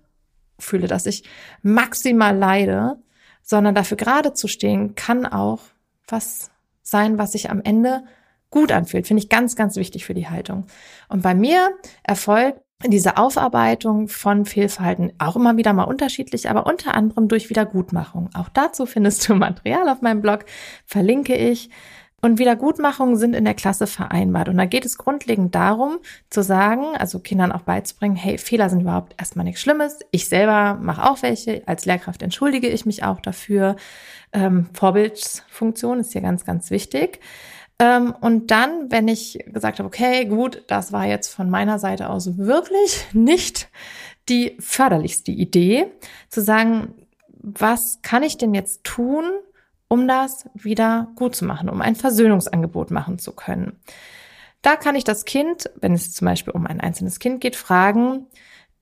[0.60, 1.24] fühle, dass ich
[1.62, 2.98] maximal leide,
[3.42, 5.62] sondern dafür gerade zu stehen kann auch
[6.08, 6.52] was
[6.82, 8.04] sein, was sich am Ende
[8.50, 9.08] gut anfühlt.
[9.08, 10.66] Finde ich ganz, ganz wichtig für die Haltung.
[11.10, 11.72] Und bei mir
[12.04, 18.30] erfolgt diese Aufarbeitung von Fehlverhalten auch immer wieder mal unterschiedlich, aber unter anderem durch Wiedergutmachung.
[18.36, 20.46] Auch dazu findest du Material auf meinem Blog,
[20.86, 21.70] verlinke ich.
[22.20, 24.50] Und Wiedergutmachungen sind in der Klasse vereinbart.
[24.50, 26.00] Und da geht es grundlegend darum,
[26.32, 30.00] zu sagen, also Kindern auch beizubringen, hey, Fehler sind überhaupt erstmal nichts Schlimmes.
[30.10, 31.62] Ich selber mache auch welche.
[31.68, 33.76] Als Lehrkraft entschuldige ich mich auch dafür.
[34.34, 37.20] Ähm, Vorbildsfunktion ist hier ganz, ganz wichtig.
[37.80, 42.10] Ähm, und dann, wenn ich gesagt habe, okay, gut, das war jetzt von meiner Seite
[42.10, 43.70] aus wirklich nicht
[44.30, 45.92] die förderlichste Idee,
[46.30, 46.94] zu sagen,
[47.30, 49.26] was kann ich denn jetzt tun,
[49.88, 53.80] um das wieder gut zu machen, um ein Versöhnungsangebot machen zu können.
[54.62, 58.26] Da kann ich das Kind, wenn es zum Beispiel um ein einzelnes Kind geht, fragen,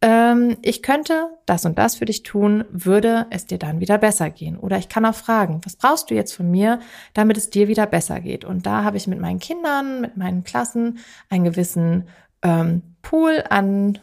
[0.01, 4.29] ähm, ich könnte das und das für dich tun, würde es dir dann wieder besser
[4.29, 4.57] gehen?
[4.57, 6.79] Oder ich kann auch fragen, was brauchst du jetzt von mir,
[7.13, 8.45] damit es dir wieder besser geht?
[8.45, 12.07] Und da habe ich mit meinen Kindern, mit meinen Klassen einen gewissen
[12.41, 13.99] ähm, Pool an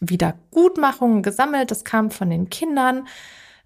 [0.00, 1.70] Wiedergutmachungen gesammelt.
[1.70, 3.06] Das kam von den Kindern.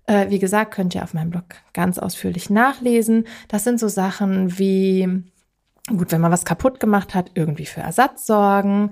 [0.07, 3.26] Äh, wie gesagt, könnt ihr auf meinem Blog ganz ausführlich nachlesen.
[3.49, 5.24] Das sind so Sachen wie,
[5.89, 8.91] gut, wenn man was kaputt gemacht hat, irgendwie für Ersatz sorgen,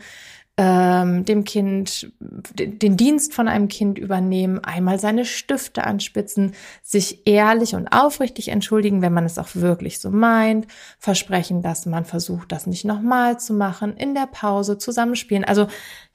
[0.59, 7.75] ähm, dem Kind den, Dienst von einem Kind übernehmen, einmal seine Stifte anspitzen, sich ehrlich
[7.75, 10.67] und aufrichtig entschuldigen, wenn man es auch wirklich so meint,
[10.99, 15.45] versprechen, dass man versucht, das nicht nochmal zu machen, in der Pause zusammenspielen.
[15.45, 15.69] Also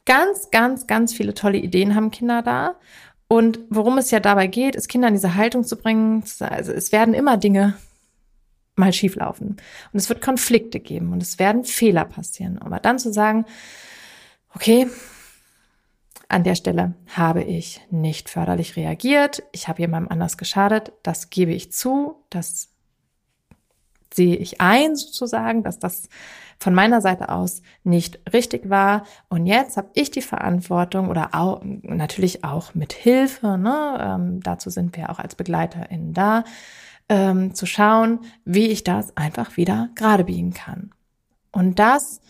[0.06, 2.76] ganz, ganz, ganz viele tolle Ideen haben Kinder da.
[3.28, 6.24] Und worum es ja dabei geht, ist Kinder in diese Haltung zu bringen.
[6.40, 7.74] Also es werden immer Dinge
[8.76, 9.58] mal schieflaufen.
[9.92, 12.60] Und es wird Konflikte geben und es werden Fehler passieren.
[12.60, 13.46] Aber dann zu sagen,
[14.54, 14.88] okay,
[16.30, 19.44] an der Stelle habe ich nicht förderlich reagiert.
[19.54, 20.92] Ich habe jemandem anders geschadet.
[21.04, 22.16] Das gebe ich zu.
[22.30, 22.70] Das
[24.14, 26.10] sehe ich ein, sozusagen, dass das
[26.60, 29.04] von meiner Seite aus nicht richtig war.
[29.30, 34.70] Und jetzt habe ich die Verantwortung oder auch, natürlich auch mit Hilfe, ne, ähm, dazu
[34.70, 36.44] sind wir auch als BegleiterInnen da,
[37.10, 40.92] ähm, zu schauen, wie ich das einfach wieder gerade biegen kann.
[41.52, 42.22] Und das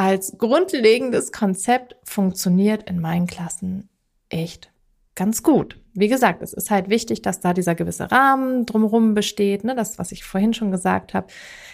[0.00, 3.90] als grundlegendes Konzept funktioniert in meinen Klassen
[4.30, 4.72] echt
[5.14, 5.78] ganz gut.
[5.92, 9.98] Wie gesagt, es ist halt wichtig, dass da dieser gewisse Rahmen drumherum besteht, ne, das,
[9.98, 11.26] was ich vorhin schon gesagt habe.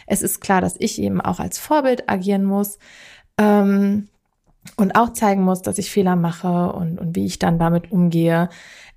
[0.09, 2.81] Es ist klar, dass ich eben auch als Vorbild agieren muss
[3.39, 4.09] ähm,
[4.77, 8.49] und auch zeigen muss, dass ich Fehler mache und, und wie ich dann damit umgehe.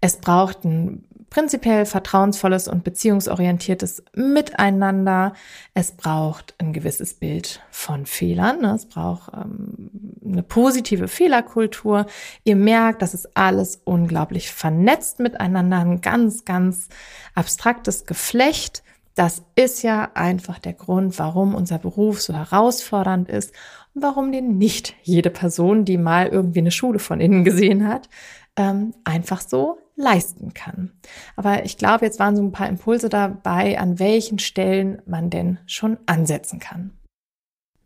[0.01, 5.33] Es braucht ein prinzipiell vertrauensvolles und beziehungsorientiertes Miteinander.
[5.73, 8.61] Es braucht ein gewisses Bild von Fehlern.
[8.61, 8.73] Ne?
[8.75, 9.89] Es braucht ähm,
[10.25, 12.05] eine positive Fehlerkultur.
[12.43, 15.77] Ihr merkt, das ist alles unglaublich vernetzt miteinander.
[15.77, 16.87] Ein ganz, ganz
[17.35, 18.83] abstraktes Geflecht.
[19.15, 23.53] Das ist ja einfach der Grund, warum unser Beruf so herausfordernd ist
[23.93, 28.09] und warum den nicht jede Person, die mal irgendwie eine Schule von innen gesehen hat,
[28.55, 30.91] ähm, einfach so leisten kann.
[31.35, 35.59] Aber ich glaube, jetzt waren so ein paar Impulse dabei, an welchen Stellen man denn
[35.65, 36.91] schon ansetzen kann.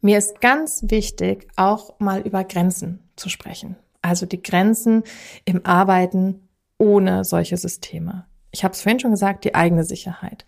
[0.02, 3.78] Mir ist ganz wichtig, auch mal über Grenzen zu sprechen.
[4.02, 5.04] Also die Grenzen
[5.46, 6.48] im Arbeiten
[6.78, 8.26] ohne solche Systeme.
[8.52, 10.46] Ich habe es vorhin schon gesagt, die eigene Sicherheit.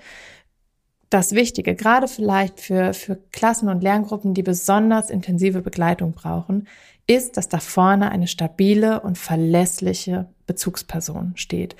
[1.10, 6.68] Das Wichtige, gerade vielleicht für, für Klassen und Lerngruppen, die besonders intensive Begleitung brauchen,
[7.08, 11.76] ist, dass da vorne eine stabile und verlässliche Bezugsperson steht.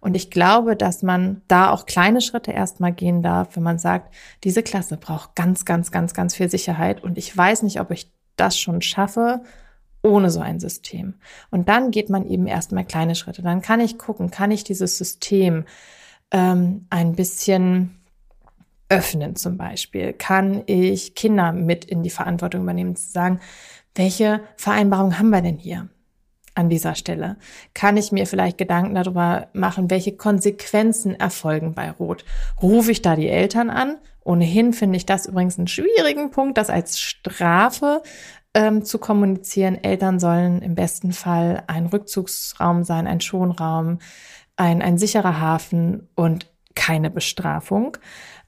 [0.00, 4.14] Und ich glaube, dass man da auch kleine Schritte erstmal gehen darf, wenn man sagt,
[4.44, 8.12] diese Klasse braucht ganz, ganz, ganz, ganz viel Sicherheit und ich weiß nicht, ob ich
[8.36, 9.40] das schon schaffe
[10.02, 11.14] ohne so ein System.
[11.50, 13.42] Und dann geht man eben erstmal kleine Schritte.
[13.42, 15.64] Dann kann ich gucken, kann ich dieses System
[16.30, 17.95] ähm, ein bisschen
[18.88, 20.12] öffnen zum Beispiel?
[20.12, 23.40] Kann ich Kinder mit in die Verantwortung übernehmen, zu sagen,
[23.94, 25.88] welche Vereinbarung haben wir denn hier?
[26.56, 27.36] an dieser Stelle?
[27.74, 32.24] Kann ich mir vielleicht Gedanken darüber machen, welche Konsequenzen erfolgen bei Rot?
[32.60, 33.98] Rufe ich da die Eltern an?
[34.24, 38.02] Ohnehin finde ich das übrigens einen schwierigen Punkt, das als Strafe
[38.54, 39.82] ähm, zu kommunizieren.
[39.84, 43.98] Eltern sollen im besten Fall ein Rückzugsraum sein, ein Schonraum,
[44.56, 47.96] ein, ein sicherer Hafen und keine Bestrafung.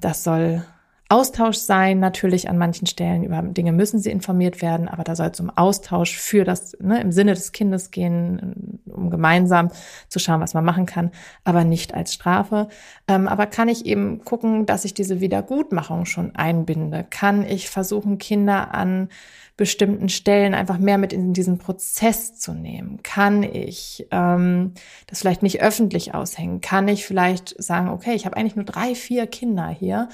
[0.00, 0.64] Das soll
[1.10, 5.28] Austausch sein, natürlich an manchen Stellen über Dinge müssen sie informiert werden, aber da soll
[5.28, 9.70] es um Austausch für das, ne, im Sinne des Kindes gehen, um gemeinsam
[10.08, 11.10] zu schauen, was man machen kann,
[11.44, 12.68] aber nicht als Strafe.
[13.06, 17.06] Ähm, aber kann ich eben gucken, dass ich diese Wiedergutmachung schon einbinde?
[17.08, 19.08] Kann ich versuchen, Kinder an
[19.56, 23.02] bestimmten Stellen einfach mehr mit in diesen Prozess zu nehmen?
[23.02, 24.74] Kann ich ähm,
[25.06, 26.60] das vielleicht nicht öffentlich aushängen?
[26.60, 30.10] Kann ich vielleicht sagen, okay, ich habe eigentlich nur drei, vier Kinder hier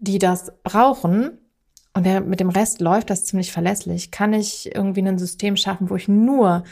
[0.00, 1.38] die das brauchen
[1.92, 5.90] und der, mit dem Rest läuft das ziemlich verlässlich, kann ich irgendwie ein System schaffen,
[5.90, 6.64] wo ich nur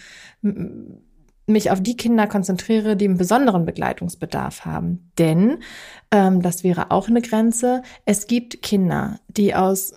[1.46, 5.10] mich auf die Kinder konzentriere, die einen besonderen Begleitungsbedarf haben.
[5.18, 5.58] Denn,
[6.10, 9.94] ähm, das wäre auch eine Grenze, es gibt Kinder, die aus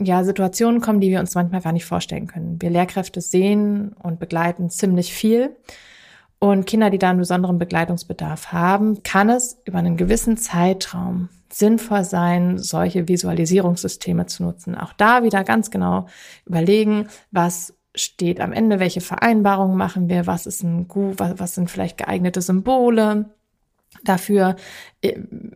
[0.00, 2.60] ja, Situationen kommen, die wir uns manchmal gar nicht vorstellen können.
[2.60, 5.56] Wir Lehrkräfte sehen und begleiten ziemlich viel.
[6.38, 12.04] Und Kinder, die da einen besonderen Begleitungsbedarf haben, kann es über einen gewissen Zeitraum sinnvoll
[12.04, 14.74] sein, solche Visualisierungssysteme zu nutzen.
[14.74, 16.06] Auch da wieder ganz genau
[16.44, 21.70] überlegen, was steht am Ende, welche Vereinbarungen machen wir, was ist ein gut, was, sind
[21.70, 23.30] vielleicht geeignete Symbole
[24.04, 24.56] dafür.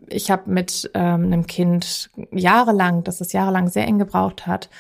[0.08, 4.70] Ich habe mit ähm, einem Kind jahrelang, das es jahrelang sehr eng gebraucht hat,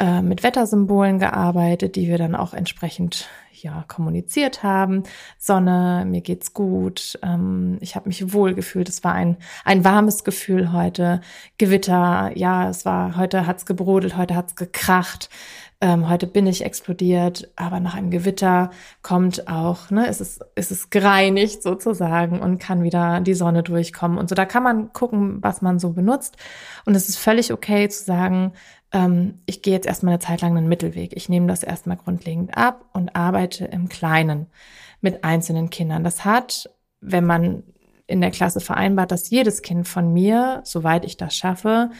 [0.00, 5.02] äh, mit Wettersymbolen gearbeitet, die wir dann auch entsprechend ja kommuniziert haben.
[5.38, 8.88] Sonne, mir geht's gut, ähm, ich habe mich wohl gefühlt.
[8.88, 11.20] Es war ein ein warmes Gefühl heute.
[11.58, 15.28] Gewitter, ja, es war heute hat's gebrodelt, heute hat's gekracht.
[15.82, 18.68] Ähm, heute bin ich explodiert, aber nach einem Gewitter
[19.02, 24.18] kommt auch, ne, es ist, es ist gereinigt sozusagen und kann wieder die Sonne durchkommen
[24.18, 24.34] und so.
[24.34, 26.36] Da kann man gucken, was man so benutzt.
[26.84, 28.52] Und es ist völlig okay zu sagen,
[28.92, 31.16] ähm, ich gehe jetzt erstmal eine Zeit lang einen Mittelweg.
[31.16, 34.46] Ich nehme das erstmal grundlegend ab und arbeite im Kleinen
[35.00, 36.04] mit einzelnen Kindern.
[36.04, 36.70] Das hat,
[37.00, 37.62] wenn man
[38.06, 41.90] in der Klasse vereinbart, dass jedes Kind von mir, soweit ich das schaffe,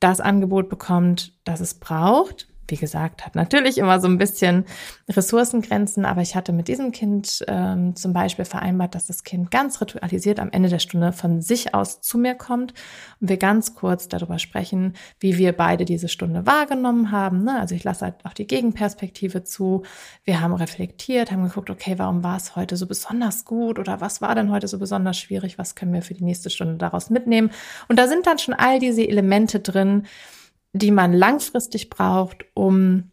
[0.00, 4.64] das Angebot bekommt, das es braucht wie gesagt, hat natürlich immer so ein bisschen
[5.08, 9.80] Ressourcengrenzen, aber ich hatte mit diesem Kind ähm, zum Beispiel vereinbart, dass das Kind ganz
[9.80, 12.74] ritualisiert am Ende der Stunde von sich aus zu mir kommt
[13.20, 17.42] und wir ganz kurz darüber sprechen, wie wir beide diese Stunde wahrgenommen haben.
[17.42, 17.58] Ne?
[17.58, 19.82] Also ich lasse halt auch die Gegenperspektive zu.
[20.24, 24.20] Wir haben reflektiert, haben geguckt, okay, warum war es heute so besonders gut oder was
[24.20, 25.58] war denn heute so besonders schwierig?
[25.58, 27.50] Was können wir für die nächste Stunde daraus mitnehmen?
[27.88, 30.06] Und da sind dann schon all diese Elemente drin,
[30.72, 33.10] die man langfristig braucht, um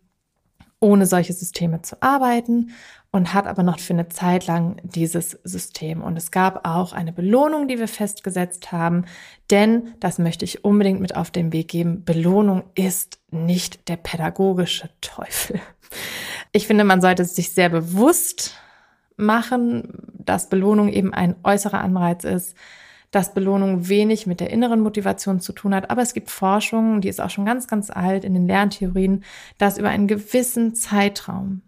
[0.80, 2.72] ohne solche Systeme zu arbeiten
[3.12, 6.04] und hat aber noch für eine Zeit lang dieses System.
[6.04, 9.06] Und es gab auch eine Belohnung, die wir festgesetzt haben,
[9.50, 12.04] denn das möchte ich unbedingt mit auf den Weg geben.
[12.04, 15.62] Belohnung ist nicht der pädagogische Teufel.
[16.52, 18.56] Ich finde, man sollte sich sehr bewusst
[19.18, 22.56] machen, dass Belohnung eben ein äußerer Anreiz ist,
[23.16, 25.90] dass Belohnung wenig mit der inneren Motivation zu tun hat.
[25.90, 29.24] Aber es gibt Forschung, die ist auch schon ganz, ganz alt in den Lerntheorien,
[29.58, 31.62] dass über einen gewissen Zeitraum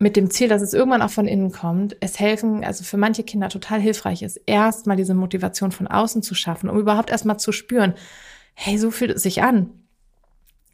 [0.00, 3.22] mit dem Ziel, dass es irgendwann auch von innen kommt, es helfen, also für manche
[3.22, 7.52] Kinder total hilfreich ist, erstmal diese Motivation von außen zu schaffen, um überhaupt erstmal zu
[7.52, 7.94] spüren,
[8.54, 9.70] hey, so fühlt es sich an,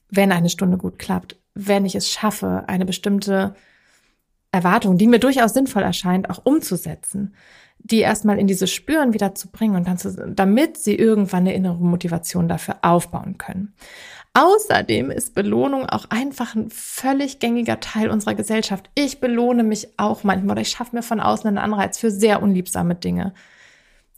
[0.09, 3.55] wenn eine Stunde gut klappt, wenn ich es schaffe, eine bestimmte
[4.53, 7.35] Erwartung, die mir durchaus sinnvoll erscheint, auch umzusetzen
[7.85, 11.55] die erstmal in dieses Spüren wieder zu bringen und dann zu, damit sie irgendwann eine
[11.55, 13.75] innere Motivation dafür aufbauen können.
[14.33, 18.91] Außerdem ist Belohnung auch einfach ein völlig gängiger Teil unserer Gesellschaft.
[18.95, 22.43] Ich belohne mich auch manchmal oder ich schaffe mir von außen einen Anreiz für sehr
[22.43, 23.35] unliebsame Dinge.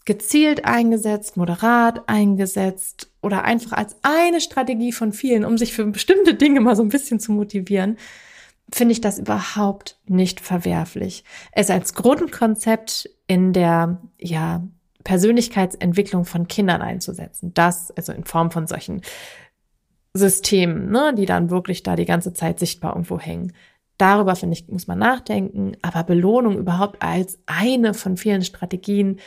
[0.05, 6.35] Gezielt eingesetzt, moderat eingesetzt oder einfach als eine Strategie von vielen, um sich für bestimmte
[6.35, 7.97] Dinge mal so ein bisschen zu motivieren
[8.73, 11.25] finde ich das überhaupt nicht verwerflich.
[11.53, 14.63] Es als Grundkonzept in der, ja,
[15.07, 17.55] Persönlichkeitsentwicklung von Kindern einzusetzen.
[17.55, 19.03] Das, also in Form von solchen
[20.15, 23.53] Systemen, ne, die dann wirklich da die ganze Zeit sichtbar irgendwo hängen.
[23.99, 25.77] Darüber, finde ich, muss man nachdenken.
[25.81, 29.21] Aber Belohnung überhaupt als eine von vielen Strategien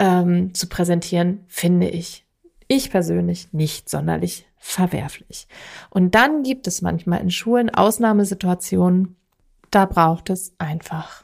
[0.00, 2.26] ähm, zu präsentieren, finde ich,
[2.66, 5.46] ich persönlich nicht sonderlich verwerflich.
[5.90, 9.16] Und dann gibt es manchmal in Schulen Ausnahmesituationen,
[9.70, 11.23] da braucht es einfach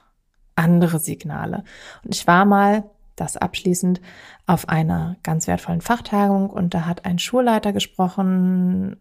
[0.61, 1.64] andere Signale.
[2.04, 2.84] Und ich war mal
[3.16, 4.00] das abschließend
[4.46, 8.96] auf einer ganz wertvollen Fachtagung und da hat ein Schulleiter gesprochen,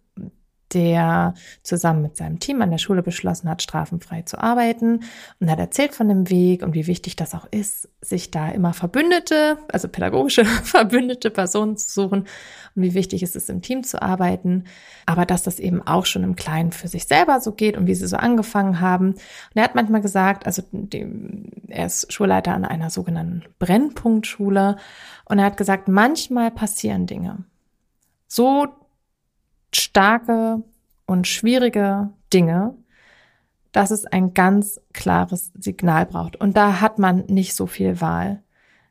[0.73, 5.01] der zusammen mit seinem Team an der Schule beschlossen hat, strafenfrei zu arbeiten
[5.39, 8.73] und hat erzählt von dem Weg und wie wichtig das auch ist, sich da immer
[8.73, 12.19] Verbündete, also pädagogische Verbündete Personen zu suchen
[12.75, 14.65] und wie wichtig es ist, im Team zu arbeiten,
[15.05, 17.95] aber dass das eben auch schon im Kleinen für sich selber so geht und wie
[17.95, 19.13] sie so angefangen haben.
[19.13, 20.61] Und er hat manchmal gesagt, also
[21.67, 24.77] er ist Schulleiter an einer sogenannten Brennpunktschule
[25.25, 27.43] und er hat gesagt, manchmal passieren Dinge.
[28.27, 28.67] So
[29.73, 30.63] starke
[31.05, 32.75] und schwierige Dinge,
[33.71, 36.35] dass es ein ganz klares Signal braucht.
[36.35, 38.41] Und da hat man nicht so viel Wahl.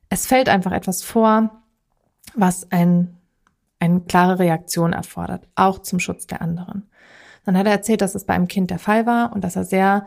[0.08, 1.62] Es fällt einfach etwas vor,
[2.34, 3.16] was ein,
[3.80, 6.88] eine klare Reaktion erfordert, auch zum Schutz der anderen.
[7.44, 9.64] Dann hat er erzählt, dass es bei einem Kind der Fall war und dass er
[9.64, 10.06] sehr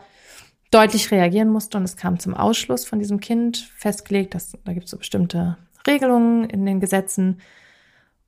[0.70, 4.86] deutlich reagieren musste und es kam zum Ausschluss von diesem Kind festgelegt, dass da gibt
[4.86, 7.40] es so bestimmte Regelungen in den Gesetzen,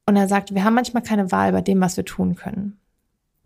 [0.07, 2.79] und er sagt, wir haben manchmal keine Wahl bei dem, was wir tun können.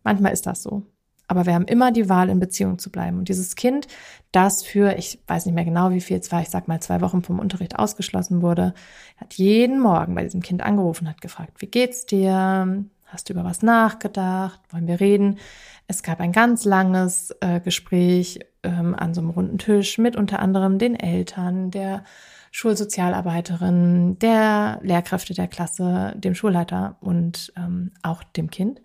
[0.03, 0.85] Manchmal ist das so.
[1.29, 3.19] Aber wir haben immer die Wahl, in Beziehung zu bleiben.
[3.19, 3.87] Und dieses Kind,
[4.33, 7.03] das für, ich weiß nicht mehr genau, wie viel es war, ich sag mal zwei
[7.03, 8.73] Wochen vom Unterricht ausgeschlossen wurde,
[9.19, 12.87] hat jeden Morgen bei diesem Kind angerufen, hat gefragt, wie geht's dir?
[13.05, 14.61] Hast du über was nachgedacht?
[14.71, 15.39] Wollen wir reden?
[15.87, 20.41] Es gab ein ganz langes äh, Gespräch ähm, an so einem runden Tisch mit unter
[20.41, 22.05] anderem den Eltern, der
[22.51, 28.81] Schulsozialarbeiterin, der Lehrkräfte der Klasse, dem Schulleiter und ähm, auch dem Kind.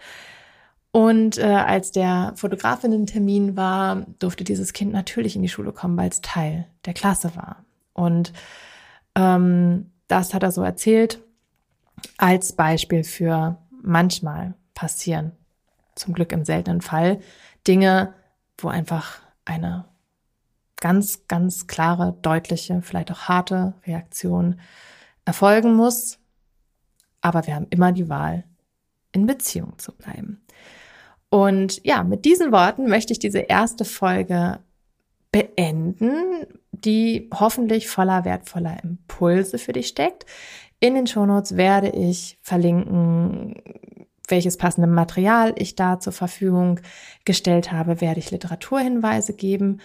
[0.91, 6.09] Und äh, als der Fotografinnen-Termin war, durfte dieses Kind natürlich in die Schule kommen, weil
[6.09, 7.65] es Teil der Klasse war.
[7.93, 8.31] Und
[9.15, 11.19] ähm, das hat er so erzählt
[12.17, 15.31] als Beispiel für manchmal passieren,
[15.95, 17.19] zum Glück im seltenen Fall,
[17.67, 18.13] Dinge,
[18.57, 19.85] wo einfach eine
[20.83, 24.59] ganz, ganz klare, deutliche, vielleicht auch harte Reaktion
[25.23, 26.19] erfolgen muss.
[27.21, 28.43] Aber wir haben immer die Wahl,
[29.13, 30.41] in Beziehung zu bleiben.
[31.29, 34.59] Und ja, mit diesen Worten möchte ich diese erste Folge
[35.31, 40.25] beenden, die hoffentlich voller wertvoller Impulse für dich steckt.
[40.81, 43.55] In den Shownotes werde ich verlinken,
[44.27, 46.81] welches passende Material ich da zur Verfügung
[47.23, 49.79] gestellt habe, werde ich Literaturhinweise geben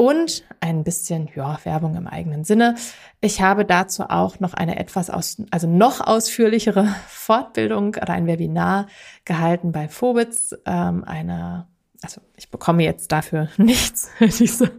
[0.00, 2.74] und ein bisschen ja, Werbung im eigenen Sinne.
[3.20, 8.86] Ich habe dazu auch noch eine etwas aus, also noch ausführlichere Fortbildung oder ein Webinar
[9.26, 11.66] gehalten bei Phobitz, ähm, eine
[12.02, 14.70] also ich bekomme jetzt dafür nichts für diese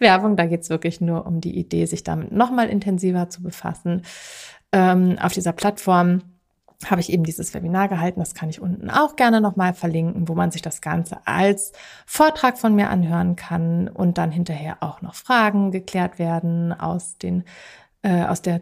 [0.00, 0.34] Werbung.
[0.34, 4.02] Da geht es wirklich nur um die Idee, sich damit nochmal intensiver zu befassen.
[4.72, 6.33] Ähm, auf dieser Plattform
[6.90, 8.20] habe ich eben dieses Webinar gehalten.
[8.20, 11.72] Das kann ich unten auch gerne nochmal verlinken, wo man sich das Ganze als
[12.06, 17.44] Vortrag von mir anhören kann und dann hinterher auch noch Fragen geklärt werden aus den
[18.04, 18.60] äh, aus der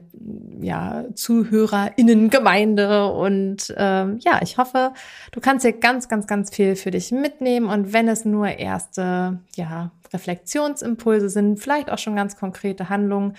[0.61, 3.07] ja, ZuhörerInnengemeinde.
[3.13, 4.93] Und ähm, ja, ich hoffe,
[5.33, 7.67] du kannst hier ganz, ganz, ganz viel für dich mitnehmen.
[7.67, 13.35] Und wenn es nur erste ja, Reflexionsimpulse sind, vielleicht auch schon ganz konkrete Handlungen,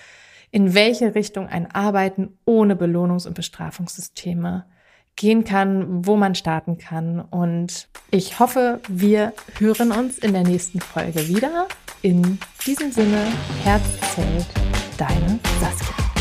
[0.50, 4.66] in welche Richtung ein Arbeiten ohne Belohnungs- und Bestrafungssysteme
[5.16, 7.20] gehen kann, wo man starten kann.
[7.20, 11.68] Und ich hoffe, wir hören uns in der nächsten Folge wieder.
[12.02, 13.26] In diesem Sinne,
[13.62, 13.84] Herz
[14.14, 14.46] zählt,
[14.98, 16.13] deine Saskia.